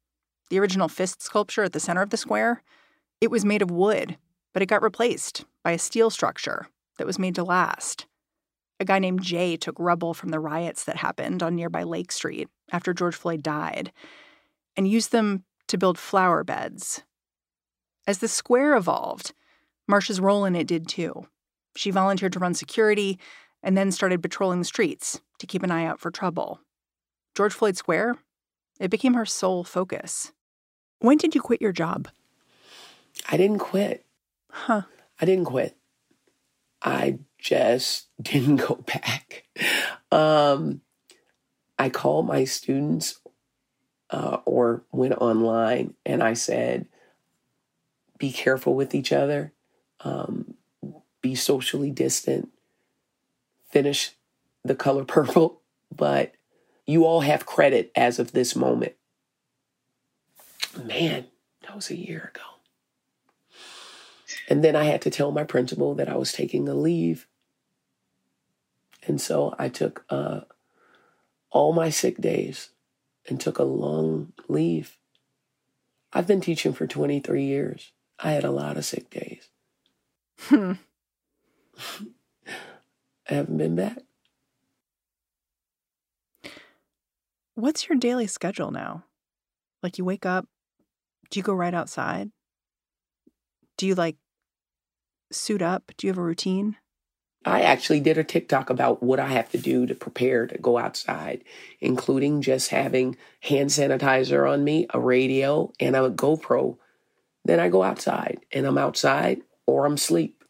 The 0.50 0.58
original 0.58 0.88
fist 0.88 1.22
sculpture 1.22 1.64
at 1.64 1.72
the 1.72 1.80
center 1.80 2.02
of 2.02 2.10
the 2.10 2.16
square, 2.16 2.62
it 3.20 3.30
was 3.30 3.44
made 3.44 3.62
of 3.62 3.70
wood, 3.70 4.16
but 4.52 4.62
it 4.62 4.66
got 4.66 4.82
replaced 4.82 5.44
by 5.64 5.72
a 5.72 5.78
steel 5.78 6.10
structure 6.10 6.68
that 6.98 7.06
was 7.06 7.18
made 7.18 7.34
to 7.34 7.44
last. 7.44 8.06
A 8.80 8.84
guy 8.84 8.98
named 8.98 9.22
Jay 9.22 9.56
took 9.56 9.76
rubble 9.78 10.14
from 10.14 10.28
the 10.30 10.40
riots 10.40 10.84
that 10.84 10.96
happened 10.96 11.42
on 11.42 11.56
nearby 11.56 11.82
Lake 11.82 12.12
Street 12.12 12.48
after 12.70 12.94
George 12.94 13.16
Floyd 13.16 13.42
died 13.42 13.92
and 14.76 14.88
used 14.88 15.10
them 15.10 15.44
to 15.66 15.78
build 15.78 15.98
flower 15.98 16.44
beds. 16.44 17.02
As 18.06 18.18
the 18.18 18.28
square 18.28 18.76
evolved, 18.76 19.32
Marcia's 19.86 20.20
role 20.20 20.44
in 20.44 20.54
it 20.54 20.66
did 20.66 20.88
too. 20.88 21.26
She 21.76 21.90
volunteered 21.90 22.32
to 22.34 22.38
run 22.38 22.54
security 22.54 23.18
and 23.62 23.76
then 23.76 23.92
started 23.92 24.22
patrolling 24.22 24.60
the 24.60 24.64
streets 24.64 25.20
to 25.38 25.46
keep 25.46 25.62
an 25.62 25.70
eye 25.70 25.84
out 25.84 26.00
for 26.00 26.10
trouble. 26.10 26.60
George 27.34 27.52
Floyd 27.52 27.76
Square, 27.76 28.16
it 28.80 28.90
became 28.90 29.14
her 29.14 29.26
sole 29.26 29.64
focus. 29.64 30.32
When 31.00 31.18
did 31.18 31.34
you 31.34 31.40
quit 31.40 31.62
your 31.62 31.72
job? 31.72 32.08
I 33.28 33.36
didn't 33.36 33.58
quit. 33.58 34.04
Huh. 34.50 34.82
I 35.20 35.24
didn't 35.24 35.46
quit. 35.46 35.76
I 36.82 37.18
just 37.38 38.06
didn't 38.22 38.56
go 38.56 38.76
back. 38.76 39.44
Um, 40.10 40.80
I 41.78 41.88
called 41.90 42.26
my 42.26 42.44
students 42.44 43.20
uh, 44.10 44.38
or 44.44 44.82
went 44.90 45.14
online 45.14 45.94
and 46.04 46.22
I 46.22 46.34
said, 46.34 46.86
be 48.18 48.32
careful 48.32 48.74
with 48.74 48.94
each 48.94 49.12
other, 49.12 49.52
um, 50.00 50.54
be 51.20 51.34
socially 51.34 51.90
distant, 51.90 52.48
finish 53.70 54.12
the 54.64 54.74
color 54.74 55.04
purple, 55.06 55.60
but 55.94 56.34
you 56.86 57.04
all 57.04 57.20
have 57.20 57.46
credit 57.46 57.92
as 57.94 58.18
of 58.18 58.32
this 58.32 58.56
moment. 58.56 58.94
Man, 60.82 61.26
that 61.62 61.74
was 61.74 61.90
a 61.90 61.96
year 61.96 62.32
ago. 62.34 62.57
And 64.48 64.64
then 64.64 64.74
I 64.74 64.84
had 64.84 65.02
to 65.02 65.10
tell 65.10 65.30
my 65.30 65.44
principal 65.44 65.94
that 65.94 66.08
I 66.08 66.16
was 66.16 66.32
taking 66.32 66.68
a 66.68 66.74
leave. 66.74 67.28
And 69.06 69.20
so 69.20 69.54
I 69.58 69.68
took 69.68 70.04
uh, 70.08 70.40
all 71.50 71.74
my 71.74 71.90
sick 71.90 72.16
days 72.16 72.70
and 73.28 73.38
took 73.38 73.58
a 73.58 73.64
long 73.64 74.32
leave. 74.48 74.96
I've 76.14 76.26
been 76.26 76.40
teaching 76.40 76.72
for 76.72 76.86
23 76.86 77.44
years. 77.44 77.92
I 78.18 78.32
had 78.32 78.44
a 78.44 78.50
lot 78.50 78.78
of 78.78 78.86
sick 78.86 79.10
days. 79.10 79.50
Hmm. 80.40 80.72
I 83.28 83.34
haven't 83.34 83.58
been 83.58 83.76
back. 83.76 83.98
What's 87.54 87.88
your 87.88 87.98
daily 87.98 88.26
schedule 88.26 88.70
now? 88.70 89.04
Like 89.82 89.98
you 89.98 90.04
wake 90.04 90.24
up, 90.24 90.46
do 91.30 91.38
you 91.38 91.44
go 91.44 91.52
right 91.52 91.74
outside? 91.74 92.30
Do 93.76 93.86
you 93.86 93.94
like 93.94 94.16
suit 95.30 95.62
up? 95.62 95.92
Do 95.96 96.06
you 96.06 96.12
have 96.12 96.18
a 96.18 96.22
routine? 96.22 96.76
I 97.44 97.62
actually 97.62 98.00
did 98.00 98.18
a 98.18 98.24
TikTok 98.24 98.68
about 98.68 99.02
what 99.02 99.20
I 99.20 99.28
have 99.28 99.50
to 99.52 99.58
do 99.58 99.86
to 99.86 99.94
prepare 99.94 100.46
to 100.46 100.58
go 100.58 100.76
outside, 100.76 101.44
including 101.80 102.42
just 102.42 102.70
having 102.70 103.16
hand 103.40 103.70
sanitizer 103.70 104.50
on 104.50 104.64
me, 104.64 104.86
a 104.90 105.00
radio, 105.00 105.72
and 105.78 105.94
a 105.94 106.10
GoPro. 106.10 106.76
Then 107.44 107.60
I 107.60 107.68
go 107.68 107.82
outside 107.82 108.40
and 108.52 108.66
I'm 108.66 108.76
outside 108.76 109.42
or 109.66 109.86
I'm 109.86 109.94
asleep. 109.94 110.44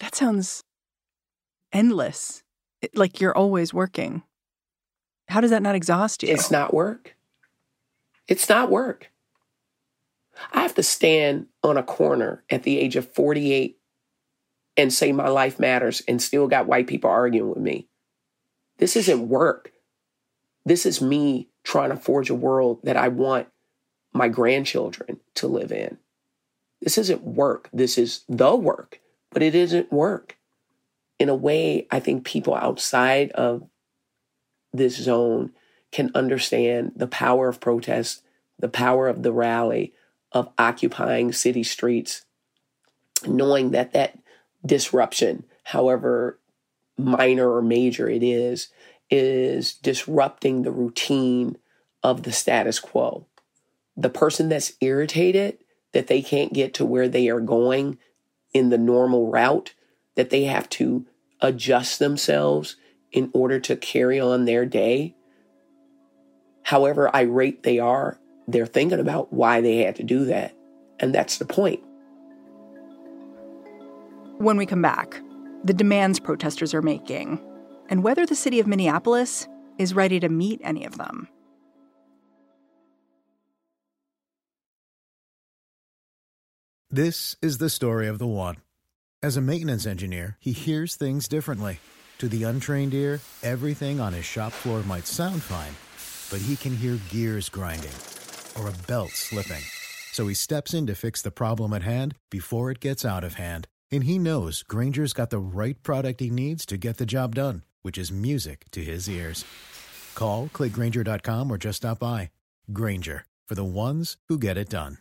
That 0.00 0.14
sounds 0.14 0.64
endless. 1.72 2.42
like 2.94 3.20
you're 3.20 3.36
always 3.36 3.72
working. 3.72 4.24
How 5.28 5.40
does 5.40 5.50
that 5.50 5.62
not 5.62 5.76
exhaust 5.76 6.24
you? 6.24 6.28
It's 6.28 6.50
not 6.50 6.74
work. 6.74 7.14
It's 8.26 8.48
not 8.48 8.70
work. 8.70 9.11
I 10.52 10.62
have 10.62 10.74
to 10.74 10.82
stand 10.82 11.46
on 11.62 11.76
a 11.76 11.82
corner 11.82 12.44
at 12.50 12.62
the 12.62 12.78
age 12.78 12.96
of 12.96 13.12
48 13.12 13.78
and 14.76 14.92
say 14.92 15.12
my 15.12 15.28
life 15.28 15.58
matters 15.58 16.02
and 16.08 16.20
still 16.20 16.48
got 16.48 16.66
white 16.66 16.86
people 16.86 17.10
arguing 17.10 17.50
with 17.50 17.58
me. 17.58 17.88
This 18.78 18.96
isn't 18.96 19.28
work. 19.28 19.72
This 20.64 20.86
is 20.86 21.00
me 21.00 21.48
trying 21.64 21.90
to 21.90 21.96
forge 21.96 22.30
a 22.30 22.34
world 22.34 22.80
that 22.84 22.96
I 22.96 23.08
want 23.08 23.48
my 24.12 24.28
grandchildren 24.28 25.20
to 25.34 25.46
live 25.46 25.72
in. 25.72 25.98
This 26.80 26.98
isn't 26.98 27.22
work. 27.22 27.68
This 27.72 27.96
is 27.96 28.24
the 28.28 28.56
work, 28.56 29.00
but 29.30 29.42
it 29.42 29.54
isn't 29.54 29.92
work. 29.92 30.36
In 31.18 31.28
a 31.28 31.34
way, 31.34 31.86
I 31.90 32.00
think 32.00 32.24
people 32.24 32.54
outside 32.54 33.30
of 33.32 33.68
this 34.72 34.96
zone 34.96 35.52
can 35.92 36.10
understand 36.14 36.92
the 36.96 37.06
power 37.06 37.48
of 37.48 37.60
protest, 37.60 38.22
the 38.58 38.68
power 38.68 39.08
of 39.08 39.22
the 39.22 39.32
rally, 39.32 39.92
of 40.32 40.50
occupying 40.58 41.32
city 41.32 41.62
streets, 41.62 42.24
knowing 43.26 43.70
that 43.70 43.92
that 43.92 44.18
disruption, 44.64 45.44
however 45.64 46.38
minor 46.96 47.50
or 47.50 47.62
major 47.62 48.08
it 48.08 48.22
is, 48.22 48.68
is 49.10 49.74
disrupting 49.74 50.62
the 50.62 50.70
routine 50.70 51.56
of 52.02 52.22
the 52.22 52.32
status 52.32 52.80
quo. 52.80 53.26
The 53.96 54.08
person 54.08 54.48
that's 54.48 54.72
irritated 54.80 55.58
that 55.92 56.06
they 56.06 56.22
can't 56.22 56.52
get 56.52 56.74
to 56.74 56.84
where 56.84 57.08
they 57.08 57.28
are 57.28 57.40
going 57.40 57.98
in 58.54 58.70
the 58.70 58.78
normal 58.78 59.30
route, 59.30 59.74
that 60.14 60.30
they 60.30 60.44
have 60.44 60.68
to 60.70 61.06
adjust 61.40 61.98
themselves 61.98 62.76
in 63.10 63.30
order 63.34 63.60
to 63.60 63.76
carry 63.76 64.18
on 64.18 64.44
their 64.44 64.64
day, 64.64 65.14
however 66.62 67.14
irate 67.14 67.62
they 67.62 67.78
are, 67.78 68.18
they're 68.48 68.66
thinking 68.66 69.00
about 69.00 69.32
why 69.32 69.60
they 69.60 69.78
had 69.78 69.96
to 69.96 70.02
do 70.02 70.24
that. 70.26 70.54
And 71.00 71.14
that's 71.14 71.38
the 71.38 71.44
point. 71.44 71.82
When 74.38 74.56
we 74.56 74.66
come 74.66 74.82
back, 74.82 75.20
the 75.64 75.74
demands 75.74 76.18
protesters 76.18 76.74
are 76.74 76.82
making 76.82 77.40
and 77.88 78.02
whether 78.02 78.26
the 78.26 78.34
city 78.34 78.58
of 78.58 78.66
Minneapolis 78.66 79.46
is 79.78 79.94
ready 79.94 80.18
to 80.20 80.28
meet 80.28 80.60
any 80.64 80.84
of 80.84 80.98
them. 80.98 81.28
This 86.90 87.36
is 87.40 87.58
the 87.58 87.70
story 87.70 88.06
of 88.06 88.18
the 88.18 88.26
one. 88.26 88.56
As 89.22 89.36
a 89.36 89.40
maintenance 89.40 89.86
engineer, 89.86 90.36
he 90.40 90.52
hears 90.52 90.94
things 90.94 91.26
differently. 91.26 91.78
To 92.18 92.28
the 92.28 92.44
untrained 92.44 92.92
ear, 92.92 93.20
everything 93.42 93.98
on 93.98 94.12
his 94.12 94.24
shop 94.24 94.52
floor 94.52 94.82
might 94.82 95.06
sound 95.06 95.42
fine, 95.42 95.74
but 96.30 96.44
he 96.44 96.56
can 96.56 96.76
hear 96.76 96.98
gears 97.10 97.48
grinding 97.48 97.92
or 98.58 98.68
a 98.68 98.86
belt 98.86 99.10
slipping. 99.10 99.62
So 100.12 100.28
he 100.28 100.34
steps 100.34 100.74
in 100.74 100.86
to 100.86 100.94
fix 100.94 101.22
the 101.22 101.30
problem 101.30 101.72
at 101.72 101.82
hand 101.82 102.14
before 102.30 102.70
it 102.70 102.80
gets 102.80 103.04
out 103.04 103.24
of 103.24 103.34
hand. 103.34 103.66
And 103.90 104.04
he 104.04 104.18
knows 104.18 104.62
Grainger's 104.62 105.12
got 105.12 105.30
the 105.30 105.38
right 105.38 105.82
product 105.82 106.20
he 106.20 106.30
needs 106.30 106.64
to 106.66 106.76
get 106.76 106.98
the 106.98 107.06
job 107.06 107.34
done, 107.34 107.62
which 107.82 107.98
is 107.98 108.12
music 108.12 108.64
to 108.72 108.84
his 108.84 109.08
ears. 109.08 109.44
Call, 110.14 110.48
clickgrainger.com, 110.48 111.50
or 111.50 111.58
just 111.58 111.78
stop 111.78 111.98
by. 111.98 112.30
Granger, 112.72 113.26
for 113.48 113.54
the 113.54 113.64
ones 113.64 114.16
who 114.28 114.38
get 114.38 114.56
it 114.56 114.68
done. 114.68 114.98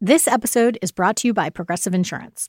This 0.00 0.28
episode 0.28 0.78
is 0.80 0.92
brought 0.92 1.16
to 1.16 1.28
you 1.28 1.34
by 1.34 1.50
Progressive 1.50 1.92
Insurance. 1.92 2.48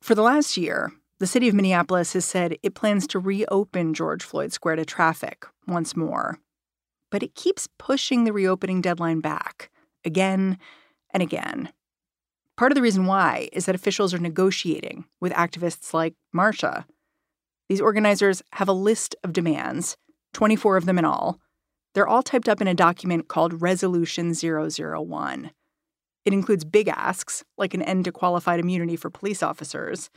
For 0.00 0.14
the 0.14 0.22
last 0.22 0.56
year, 0.56 0.92
the 1.18 1.26
city 1.26 1.48
of 1.48 1.54
Minneapolis 1.54 2.14
has 2.14 2.24
said 2.24 2.56
it 2.62 2.74
plans 2.74 3.06
to 3.08 3.18
reopen 3.18 3.92
George 3.92 4.22
Floyd 4.22 4.52
Square 4.52 4.76
to 4.76 4.84
traffic 4.86 5.44
once 5.68 5.94
more. 5.94 6.38
But 7.10 7.22
it 7.22 7.34
keeps 7.34 7.68
pushing 7.78 8.24
the 8.24 8.32
reopening 8.32 8.80
deadline 8.80 9.20
back 9.20 9.70
again 10.04 10.58
and 11.12 11.22
again. 11.22 11.70
Part 12.56 12.72
of 12.72 12.76
the 12.76 12.82
reason 12.82 13.06
why 13.06 13.48
is 13.52 13.66
that 13.66 13.74
officials 13.74 14.14
are 14.14 14.18
negotiating 14.18 15.04
with 15.20 15.32
activists 15.32 15.92
like 15.92 16.14
Marcia. 16.32 16.86
These 17.68 17.80
organizers 17.80 18.42
have 18.52 18.68
a 18.68 18.72
list 18.72 19.14
of 19.22 19.32
demands, 19.32 19.96
24 20.32 20.78
of 20.78 20.86
them 20.86 20.98
in 20.98 21.04
all. 21.04 21.40
They're 21.94 22.08
all 22.08 22.22
typed 22.22 22.48
up 22.48 22.60
in 22.60 22.68
a 22.68 22.74
document 22.74 23.28
called 23.28 23.60
Resolution 23.60 24.32
001. 24.34 25.50
It 26.30 26.34
includes 26.34 26.64
big 26.64 26.86
asks, 26.86 27.42
like 27.58 27.74
an 27.74 27.82
end 27.82 28.04
to 28.04 28.12
qualified 28.12 28.60
immunity 28.60 28.94
for 28.94 29.10
police 29.10 29.42
officers. 29.42 30.10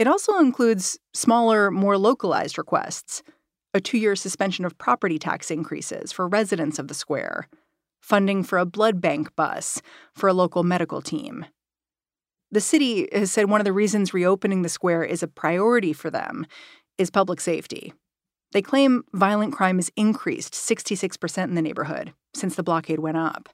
It 0.00 0.08
also 0.08 0.38
includes 0.38 0.98
smaller, 1.14 1.70
more 1.70 1.96
localized 1.96 2.58
requests 2.58 3.22
a 3.74 3.80
two 3.80 3.98
year 3.98 4.16
suspension 4.16 4.64
of 4.64 4.76
property 4.78 5.16
tax 5.16 5.48
increases 5.48 6.10
for 6.10 6.26
residents 6.26 6.80
of 6.80 6.88
the 6.88 6.94
square, 6.94 7.46
funding 8.02 8.42
for 8.42 8.58
a 8.58 8.66
blood 8.66 9.00
bank 9.00 9.36
bus 9.36 9.80
for 10.12 10.28
a 10.28 10.32
local 10.32 10.64
medical 10.64 11.00
team. 11.00 11.44
The 12.50 12.60
city 12.60 13.08
has 13.12 13.30
said 13.30 13.48
one 13.48 13.60
of 13.60 13.64
the 13.64 13.72
reasons 13.72 14.12
reopening 14.12 14.62
the 14.62 14.68
square 14.68 15.04
is 15.04 15.22
a 15.22 15.28
priority 15.28 15.92
for 15.92 16.10
them 16.10 16.46
is 16.96 17.10
public 17.10 17.40
safety. 17.40 17.92
They 18.50 18.62
claim 18.62 19.04
violent 19.12 19.52
crime 19.52 19.76
has 19.76 19.92
increased 19.94 20.54
66% 20.54 21.44
in 21.44 21.54
the 21.54 21.62
neighborhood 21.62 22.12
since 22.34 22.56
the 22.56 22.64
blockade 22.64 22.98
went 22.98 23.18
up. 23.18 23.50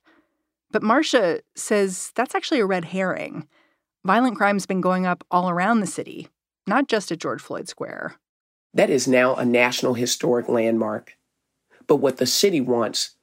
But 0.70 0.83
Marcia 0.83 1.40
says 1.55 2.12
that's 2.14 2.35
actually 2.35 2.61
a 2.61 2.66
red 2.66 2.87
herring. 2.87 3.48
Violent 4.05 4.37
crime's 4.37 4.66
been 4.66 4.81
going 4.81 5.07
up 5.07 5.24
all 5.31 5.48
around 5.48 5.81
the 5.81 5.87
city, 5.87 6.29
not 6.66 6.88
just 6.88 7.11
at 7.12 7.20
George 7.20 7.40
Floyd 7.40 7.68
Square. 7.68 8.16
That 8.74 8.90
is 8.90 9.07
now 9.07 9.37
a 9.37 9.44
national 9.44 9.94
historic 9.94 10.48
landmark. 10.48 11.16
But 11.87 11.96
what 11.96 12.16
the 12.16 12.27
city 12.27 12.61
wants 12.61 13.16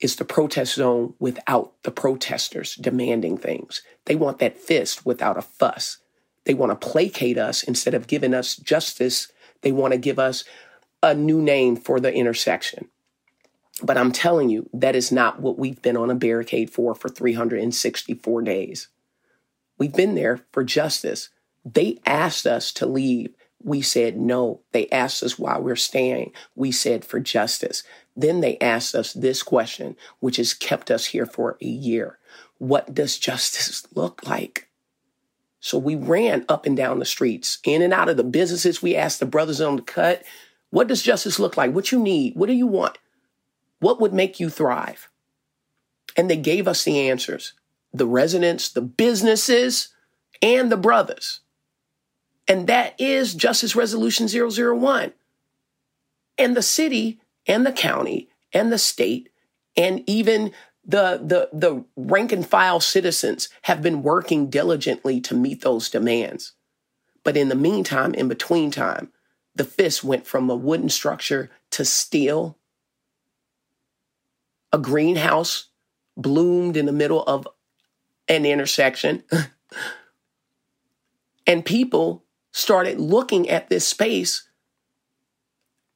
is 0.00 0.16
the 0.16 0.24
protest 0.24 0.76
zone 0.76 1.14
without 1.18 1.74
the 1.82 1.90
protesters 1.90 2.74
demanding 2.76 3.36
things. 3.36 3.82
They 4.06 4.16
want 4.16 4.38
that 4.38 4.58
fist 4.58 5.04
without 5.04 5.36
a 5.36 5.42
fuss. 5.42 5.98
They 6.46 6.54
want 6.54 6.72
to 6.72 6.88
placate 6.88 7.36
us 7.36 7.62
instead 7.62 7.94
of 7.94 8.06
giving 8.06 8.32
us 8.32 8.56
justice. 8.56 9.30
They 9.60 9.72
want 9.72 9.92
to 9.92 9.98
give 9.98 10.18
us 10.18 10.44
a 11.02 11.14
new 11.14 11.40
name 11.42 11.76
for 11.76 12.00
the 12.00 12.12
intersection. 12.12 12.88
But 13.82 13.96
I'm 13.96 14.12
telling 14.12 14.50
you, 14.50 14.68
that 14.72 14.94
is 14.94 15.10
not 15.10 15.40
what 15.40 15.58
we've 15.58 15.80
been 15.80 15.96
on 15.96 16.10
a 16.10 16.14
barricade 16.14 16.70
for 16.70 16.94
for 16.94 17.08
364 17.08 18.42
days. 18.42 18.88
We've 19.78 19.92
been 19.92 20.14
there 20.14 20.40
for 20.52 20.62
justice. 20.62 21.30
They 21.64 21.98
asked 22.04 22.46
us 22.46 22.72
to 22.72 22.86
leave. 22.86 23.34
We 23.62 23.82
said 23.82 24.16
no. 24.16 24.60
They 24.72 24.88
asked 24.90 25.22
us 25.22 25.38
why 25.38 25.58
we're 25.58 25.76
staying. 25.76 26.32
We 26.54 26.72
said 26.72 27.04
for 27.04 27.20
justice. 27.20 27.82
Then 28.16 28.40
they 28.40 28.58
asked 28.58 28.94
us 28.94 29.12
this 29.12 29.42
question, 29.42 29.96
which 30.20 30.36
has 30.36 30.54
kept 30.54 30.90
us 30.90 31.06
here 31.06 31.26
for 31.26 31.56
a 31.60 31.66
year. 31.66 32.18
What 32.58 32.94
does 32.94 33.18
justice 33.18 33.86
look 33.94 34.26
like? 34.26 34.68
So 35.60 35.78
we 35.78 35.94
ran 35.94 36.44
up 36.48 36.64
and 36.64 36.76
down 36.76 36.98
the 36.98 37.04
streets, 37.04 37.58
in 37.64 37.82
and 37.82 37.92
out 37.92 38.08
of 38.08 38.16
the 38.16 38.24
businesses. 38.24 38.82
We 38.82 38.96
asked 38.96 39.20
the 39.20 39.26
brothers 39.26 39.60
on 39.60 39.76
the 39.76 39.82
cut, 39.82 40.24
what 40.70 40.88
does 40.88 41.02
justice 41.02 41.38
look 41.38 41.56
like? 41.56 41.72
What 41.72 41.92
you 41.92 41.98
need? 41.98 42.34
What 42.34 42.46
do 42.46 42.54
you 42.54 42.66
want? 42.66 42.96
What 43.80 44.00
would 44.00 44.12
make 44.12 44.38
you 44.38 44.48
thrive? 44.48 45.08
And 46.16 46.30
they 46.30 46.36
gave 46.36 46.68
us 46.68 46.84
the 46.84 47.08
answers 47.08 47.54
the 47.92 48.06
residents, 48.06 48.68
the 48.68 48.82
businesses, 48.82 49.88
and 50.40 50.70
the 50.70 50.76
brothers. 50.76 51.40
And 52.46 52.68
that 52.68 52.94
is 53.00 53.34
Justice 53.34 53.74
Resolution 53.74 54.28
001. 54.28 55.12
And 56.38 56.56
the 56.56 56.62
city 56.62 57.20
and 57.46 57.66
the 57.66 57.72
county 57.72 58.28
and 58.52 58.72
the 58.72 58.78
state 58.78 59.30
and 59.76 60.02
even 60.08 60.52
the, 60.84 61.20
the, 61.22 61.48
the 61.52 61.84
rank 61.96 62.32
and 62.32 62.46
file 62.46 62.80
citizens 62.80 63.48
have 63.62 63.82
been 63.82 64.02
working 64.02 64.50
diligently 64.50 65.20
to 65.20 65.34
meet 65.34 65.62
those 65.62 65.90
demands. 65.90 66.52
But 67.22 67.36
in 67.36 67.48
the 67.48 67.54
meantime, 67.54 68.14
in 68.14 68.28
between 68.28 68.70
time, 68.70 69.12
the 69.54 69.64
fist 69.64 70.02
went 70.02 70.26
from 70.26 70.48
a 70.48 70.56
wooden 70.56 70.88
structure 70.88 71.50
to 71.70 71.84
steel. 71.84 72.56
A 74.72 74.78
greenhouse 74.78 75.68
bloomed 76.16 76.76
in 76.76 76.86
the 76.86 76.92
middle 76.92 77.22
of 77.22 77.48
an 78.28 78.46
intersection. 78.46 79.24
and 81.46 81.64
people 81.64 82.24
started 82.52 83.00
looking 83.00 83.48
at 83.48 83.68
this 83.68 83.86
space 83.86 84.48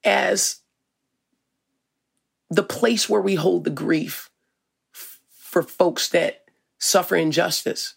as 0.03 0.61
the 2.49 2.63
place 2.63 3.09
where 3.09 3.21
we 3.21 3.35
hold 3.35 3.63
the 3.63 3.69
grief 3.69 4.29
f- 4.93 5.19
for 5.29 5.63
folks 5.63 6.09
that 6.09 6.45
suffer 6.77 7.15
injustice. 7.15 7.95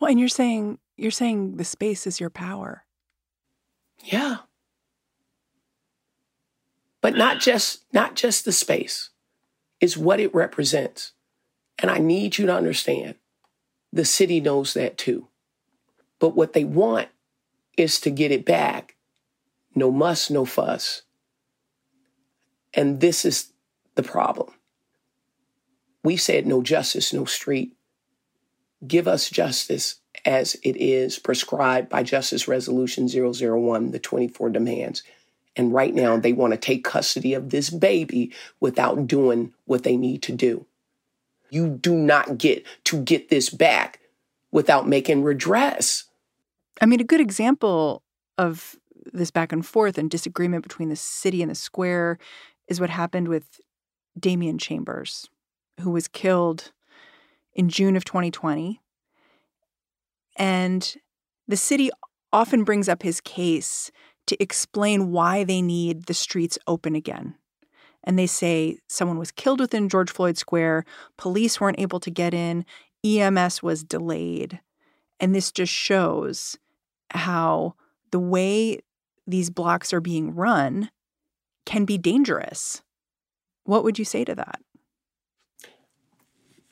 Well, 0.00 0.10
and 0.10 0.18
you're 0.18 0.28
saying 0.28 0.78
you're 0.96 1.10
saying 1.10 1.56
the 1.56 1.64
space 1.64 2.06
is 2.06 2.20
your 2.20 2.30
power. 2.30 2.84
Yeah 4.02 4.38
but 7.04 7.18
not 7.18 7.38
just 7.38 7.84
not 7.92 8.14
just 8.14 8.46
the 8.46 8.52
space 8.52 9.10
it's 9.84 9.98
what 9.98 10.18
it 10.18 10.34
represents. 10.34 11.12
And 11.78 11.90
i 11.90 11.98
need 11.98 12.38
you 12.38 12.46
to 12.46 12.56
understand 12.56 13.16
the 13.92 14.06
city 14.06 14.40
knows 14.40 14.72
that 14.72 14.96
too. 14.96 15.28
But 16.18 16.34
what 16.34 16.54
they 16.54 16.64
want 16.64 17.08
is 17.76 18.00
to 18.00 18.10
get 18.10 18.32
it 18.32 18.46
back 18.46 18.96
no 19.74 19.90
muss 19.90 20.30
no 20.30 20.46
fuss. 20.46 21.02
And 22.72 23.00
this 23.00 23.26
is 23.26 23.52
the 23.94 24.02
problem. 24.02 24.48
We 26.02 26.16
said 26.16 26.46
no 26.46 26.62
justice 26.62 27.12
no 27.12 27.26
street. 27.26 27.76
Give 28.86 29.06
us 29.06 29.28
justice 29.28 29.96
as 30.24 30.54
it 30.62 30.76
is 30.76 31.18
prescribed 31.18 31.90
by 31.90 32.04
justice 32.04 32.48
resolution 32.48 33.06
001 33.06 33.90
the 33.90 33.98
24 33.98 34.48
demands 34.48 35.02
And 35.56 35.72
right 35.72 35.94
now, 35.94 36.16
they 36.16 36.32
want 36.32 36.52
to 36.52 36.56
take 36.56 36.84
custody 36.84 37.34
of 37.34 37.50
this 37.50 37.70
baby 37.70 38.32
without 38.60 39.06
doing 39.06 39.52
what 39.66 39.84
they 39.84 39.96
need 39.96 40.22
to 40.24 40.32
do. 40.32 40.66
You 41.50 41.68
do 41.68 41.94
not 41.94 42.38
get 42.38 42.64
to 42.84 43.00
get 43.00 43.28
this 43.28 43.50
back 43.50 44.00
without 44.50 44.88
making 44.88 45.22
redress. 45.22 46.04
I 46.80 46.86
mean, 46.86 47.00
a 47.00 47.04
good 47.04 47.20
example 47.20 48.02
of 48.36 48.76
this 49.12 49.30
back 49.30 49.52
and 49.52 49.64
forth 49.64 49.96
and 49.98 50.10
disagreement 50.10 50.62
between 50.62 50.88
the 50.88 50.96
city 50.96 51.42
and 51.42 51.50
the 51.50 51.54
square 51.54 52.18
is 52.66 52.80
what 52.80 52.90
happened 52.90 53.28
with 53.28 53.60
Damien 54.18 54.58
Chambers, 54.58 55.28
who 55.80 55.90
was 55.90 56.08
killed 56.08 56.72
in 57.52 57.68
June 57.68 57.96
of 57.96 58.04
2020. 58.04 58.80
And 60.36 60.94
the 61.46 61.56
city 61.56 61.90
often 62.32 62.64
brings 62.64 62.88
up 62.88 63.02
his 63.02 63.20
case 63.20 63.92
to 64.26 64.42
explain 64.42 65.10
why 65.10 65.44
they 65.44 65.62
need 65.62 66.06
the 66.06 66.14
streets 66.14 66.58
open 66.66 66.94
again. 66.94 67.34
And 68.02 68.18
they 68.18 68.26
say 68.26 68.78
someone 68.86 69.18
was 69.18 69.30
killed 69.30 69.60
within 69.60 69.88
George 69.88 70.10
Floyd 70.10 70.36
Square, 70.36 70.84
police 71.16 71.60
weren't 71.60 71.80
able 71.80 72.00
to 72.00 72.10
get 72.10 72.34
in, 72.34 72.64
EMS 73.04 73.62
was 73.62 73.82
delayed. 73.82 74.60
And 75.20 75.34
this 75.34 75.52
just 75.52 75.72
shows 75.72 76.58
how 77.10 77.74
the 78.10 78.20
way 78.20 78.80
these 79.26 79.50
blocks 79.50 79.92
are 79.92 80.00
being 80.00 80.34
run 80.34 80.90
can 81.64 81.84
be 81.84 81.96
dangerous. 81.96 82.82
What 83.64 83.84
would 83.84 83.98
you 83.98 84.04
say 84.04 84.24
to 84.24 84.34
that? 84.34 84.60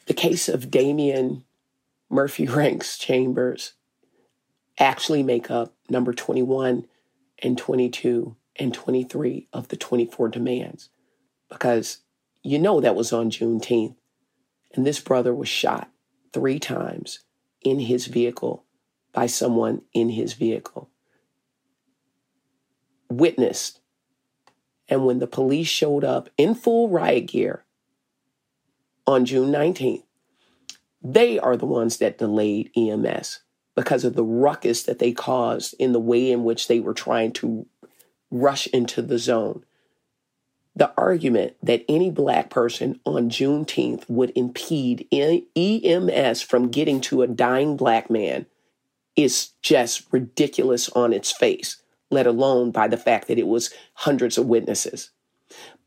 The 0.06 0.14
case 0.14 0.48
of 0.48 0.70
Damien 0.70 1.44
Murphy 2.10 2.46
Ranks 2.46 2.98
Chambers 2.98 3.72
actually 4.78 5.22
make 5.22 5.50
up 5.50 5.74
number 5.88 6.12
21 6.12 6.86
and 7.42 7.58
22 7.58 8.36
and 8.56 8.72
23 8.72 9.48
of 9.52 9.68
the 9.68 9.76
24 9.76 10.28
demands 10.28 10.90
because 11.48 11.98
you 12.42 12.58
know 12.58 12.80
that 12.80 12.96
was 12.96 13.12
on 13.12 13.30
Juneteenth. 13.30 13.96
And 14.74 14.86
this 14.86 15.00
brother 15.00 15.34
was 15.34 15.48
shot 15.48 15.90
three 16.32 16.58
times 16.58 17.20
in 17.62 17.80
his 17.80 18.06
vehicle 18.06 18.64
by 19.12 19.26
someone 19.26 19.82
in 19.92 20.10
his 20.10 20.32
vehicle. 20.32 20.90
Witnessed. 23.10 23.80
And 24.88 25.04
when 25.04 25.18
the 25.18 25.26
police 25.26 25.68
showed 25.68 26.04
up 26.04 26.30
in 26.38 26.54
full 26.54 26.88
riot 26.88 27.26
gear 27.26 27.64
on 29.06 29.24
June 29.24 29.52
19th, 29.52 30.04
they 31.02 31.38
are 31.38 31.56
the 31.56 31.66
ones 31.66 31.98
that 31.98 32.18
delayed 32.18 32.70
EMS 32.76 33.40
because 33.74 34.04
of 34.04 34.14
the 34.14 34.24
ruckus 34.24 34.82
that 34.84 34.98
they 34.98 35.12
caused 35.12 35.74
in 35.78 35.92
the 35.92 36.00
way 36.00 36.30
in 36.30 36.44
which 36.44 36.68
they 36.68 36.80
were 36.80 36.94
trying 36.94 37.32
to 37.32 37.66
rush 38.30 38.66
into 38.68 39.02
the 39.02 39.18
zone. 39.18 39.64
The 40.74 40.92
argument 40.96 41.56
that 41.62 41.84
any 41.88 42.10
black 42.10 42.48
person 42.48 42.98
on 43.04 43.28
Juneteenth 43.28 44.08
would 44.08 44.32
impede 44.34 45.06
EMS 45.12 46.42
from 46.42 46.70
getting 46.70 47.00
to 47.02 47.22
a 47.22 47.26
dying 47.26 47.76
black 47.76 48.10
man 48.10 48.46
is 49.14 49.50
just 49.60 50.06
ridiculous 50.10 50.88
on 50.90 51.12
its 51.12 51.30
face, 51.30 51.76
let 52.10 52.26
alone 52.26 52.70
by 52.70 52.88
the 52.88 52.96
fact 52.96 53.28
that 53.28 53.38
it 53.38 53.46
was 53.46 53.72
hundreds 53.94 54.38
of 54.38 54.46
witnesses. 54.46 55.10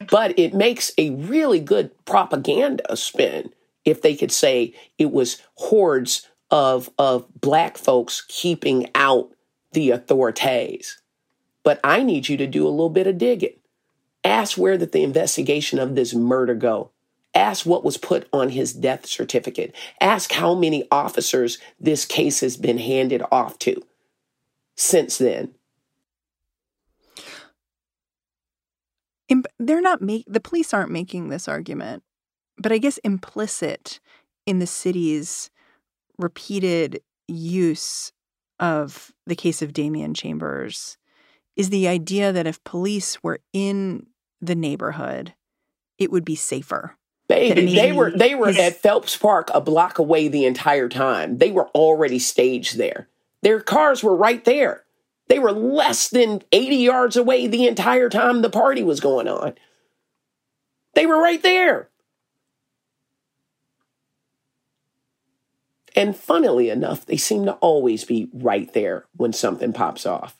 But 0.07 0.37
it 0.37 0.53
makes 0.53 0.91
a 0.97 1.09
really 1.11 1.59
good 1.59 1.89
propaganda 2.05 2.95
spin 2.95 3.51
if 3.85 4.03
they 4.03 4.15
could 4.15 4.31
say 4.31 4.75
it 4.99 5.11
was 5.11 5.41
hordes 5.55 6.27
of, 6.51 6.89
of 6.97 7.25
black 7.39 7.77
folks 7.77 8.25
keeping 8.27 8.89
out 8.95 9.31
the 9.73 9.91
authorities. 9.91 11.01
But 11.63 11.79
I 11.83 12.03
need 12.03 12.29
you 12.29 12.37
to 12.37 12.47
do 12.47 12.67
a 12.67 12.69
little 12.69 12.89
bit 12.89 13.07
of 13.07 13.17
digging. 13.17 13.57
Ask 14.23 14.57
where 14.57 14.77
did 14.77 14.91
the 14.91 15.03
investigation 15.03 15.79
of 15.79 15.95
this 15.95 16.13
murder 16.13 16.55
go? 16.55 16.91
Ask 17.33 17.65
what 17.65 17.83
was 17.83 17.97
put 17.97 18.27
on 18.31 18.49
his 18.49 18.73
death 18.73 19.05
certificate. 19.05 19.75
Ask 19.99 20.31
how 20.31 20.55
many 20.55 20.87
officers 20.89 21.57
this 21.79 22.05
case 22.05 22.39
has 22.39 22.55
been 22.55 22.77
handed 22.77 23.21
off 23.31 23.59
to 23.59 23.83
since 24.75 25.17
then. 25.17 25.53
They're 29.59 29.81
not 29.81 30.01
make 30.01 30.25
the 30.27 30.39
police 30.39 30.73
aren't 30.73 30.91
making 30.91 31.29
this 31.29 31.47
argument, 31.47 32.03
but 32.57 32.71
I 32.71 32.77
guess 32.77 32.99
implicit 32.99 33.99
in 34.45 34.59
the 34.59 34.67
city's 34.67 35.49
repeated 36.17 37.01
use 37.27 38.11
of 38.59 39.11
the 39.25 39.35
case 39.35 39.61
of 39.61 39.73
Damien 39.73 40.13
Chambers 40.13 40.97
is 41.55 41.69
the 41.69 41.87
idea 41.87 42.31
that 42.31 42.47
if 42.47 42.63
police 42.63 43.21
were 43.23 43.39
in 43.53 44.07
the 44.41 44.55
neighborhood, 44.55 45.33
it 45.97 46.11
would 46.11 46.25
be 46.25 46.35
safer. 46.35 46.97
Baby, 47.27 47.73
they 47.73 47.91
were 47.91 48.11
they 48.11 48.35
were 48.35 48.49
at 48.49 48.81
Phelps 48.81 49.17
Park 49.17 49.49
a 49.53 49.59
block 49.59 49.97
away 49.97 50.27
the 50.27 50.45
entire 50.45 50.87
time. 50.87 51.39
They 51.39 51.51
were 51.51 51.69
already 51.69 52.19
staged 52.19 52.77
there. 52.77 53.09
Their 53.41 53.61
cars 53.61 54.03
were 54.03 54.15
right 54.15 54.43
there. 54.45 54.83
They 55.27 55.39
were 55.39 55.51
less 55.51 56.09
than 56.09 56.43
80 56.51 56.75
yards 56.75 57.17
away 57.17 57.47
the 57.47 57.65
entire 57.65 58.09
time 58.09 58.41
the 58.41 58.49
party 58.49 58.83
was 58.83 58.99
going 58.99 59.27
on. 59.27 59.55
They 60.93 61.07
were 61.07 61.19
right 61.19 61.41
there. 61.41 61.89
And 65.95 66.15
funnily 66.15 66.69
enough, 66.69 67.05
they 67.05 67.17
seem 67.17 67.45
to 67.45 67.53
always 67.53 68.03
be 68.03 68.29
right 68.33 68.71
there 68.73 69.05
when 69.15 69.31
something 69.31 69.71
pops 69.71 70.05
off. 70.05 70.37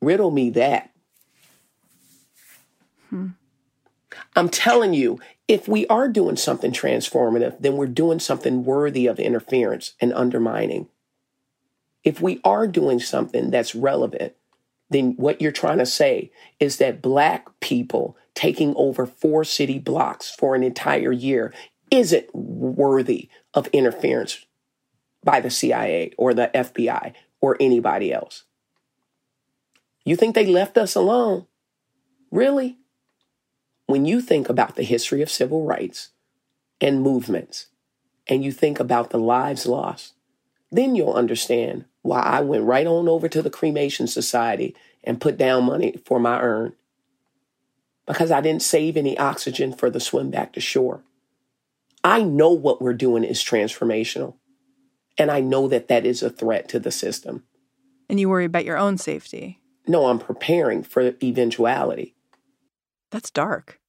Riddle 0.00 0.30
me 0.30 0.50
that. 0.50 0.90
Hmm. 3.10 3.28
I'm 4.36 4.48
telling 4.48 4.94
you, 4.94 5.18
if 5.48 5.66
we 5.66 5.86
are 5.88 6.08
doing 6.08 6.36
something 6.36 6.72
transformative, 6.72 7.58
then 7.60 7.76
we're 7.76 7.86
doing 7.86 8.20
something 8.20 8.64
worthy 8.64 9.06
of 9.06 9.18
interference 9.18 9.94
and 10.00 10.12
undermining. 10.12 10.88
If 12.04 12.20
we 12.20 12.40
are 12.44 12.68
doing 12.68 13.00
something 13.00 13.50
that's 13.50 13.74
relevant, 13.74 14.34
then 14.90 15.14
what 15.16 15.40
you're 15.40 15.52
trying 15.52 15.78
to 15.78 15.86
say 15.86 16.30
is 16.60 16.76
that 16.76 17.02
Black 17.02 17.48
people 17.60 18.16
taking 18.34 18.74
over 18.76 19.06
four 19.06 19.42
city 19.42 19.78
blocks 19.78 20.30
for 20.30 20.54
an 20.54 20.62
entire 20.62 21.10
year 21.10 21.52
isn't 21.90 22.34
worthy 22.34 23.28
of 23.54 23.68
interference 23.68 24.44
by 25.22 25.40
the 25.40 25.50
CIA 25.50 26.12
or 26.16 26.34
the 26.34 26.50
FBI 26.54 27.14
or 27.40 27.56
anybody 27.60 28.12
else. 28.12 28.44
You 30.04 30.16
think 30.16 30.34
they 30.34 30.46
left 30.46 30.78
us 30.78 30.94
alone? 30.94 31.46
Really? 32.30 32.78
When 33.86 34.04
you 34.04 34.20
think 34.20 34.48
about 34.48 34.76
the 34.76 34.82
history 34.82 35.22
of 35.22 35.30
civil 35.30 35.64
rights 35.64 36.10
and 36.80 37.02
movements, 37.02 37.66
and 38.28 38.44
you 38.44 38.52
think 38.52 38.80
about 38.80 39.10
the 39.10 39.18
lives 39.18 39.66
lost, 39.66 40.14
then 40.70 40.94
you'll 40.94 41.12
understand 41.12 41.84
why 42.02 42.20
I 42.20 42.40
went 42.40 42.64
right 42.64 42.86
on 42.86 43.08
over 43.08 43.28
to 43.28 43.42
the 43.42 43.50
Cremation 43.50 44.06
Society 44.06 44.74
and 45.04 45.20
put 45.20 45.36
down 45.36 45.64
money 45.64 46.00
for 46.04 46.18
my 46.18 46.40
urn. 46.40 46.74
Because 48.06 48.30
I 48.30 48.40
didn't 48.40 48.62
save 48.62 48.96
any 48.96 49.16
oxygen 49.18 49.72
for 49.72 49.90
the 49.90 50.00
swim 50.00 50.30
back 50.30 50.52
to 50.52 50.60
shore. 50.60 51.02
I 52.06 52.22
know 52.22 52.50
what 52.50 52.80
we're 52.80 52.94
doing 52.94 53.24
is 53.24 53.42
transformational. 53.42 54.36
And 55.18 55.28
I 55.28 55.40
know 55.40 55.66
that 55.66 55.88
that 55.88 56.06
is 56.06 56.22
a 56.22 56.30
threat 56.30 56.68
to 56.68 56.78
the 56.78 56.92
system. 56.92 57.42
And 58.08 58.20
you 58.20 58.28
worry 58.28 58.44
about 58.44 58.64
your 58.64 58.78
own 58.78 58.96
safety. 58.96 59.60
No, 59.88 60.06
I'm 60.06 60.20
preparing 60.20 60.84
for 60.84 61.14
eventuality. 61.20 62.14
That's 63.10 63.32
dark. 63.32 63.80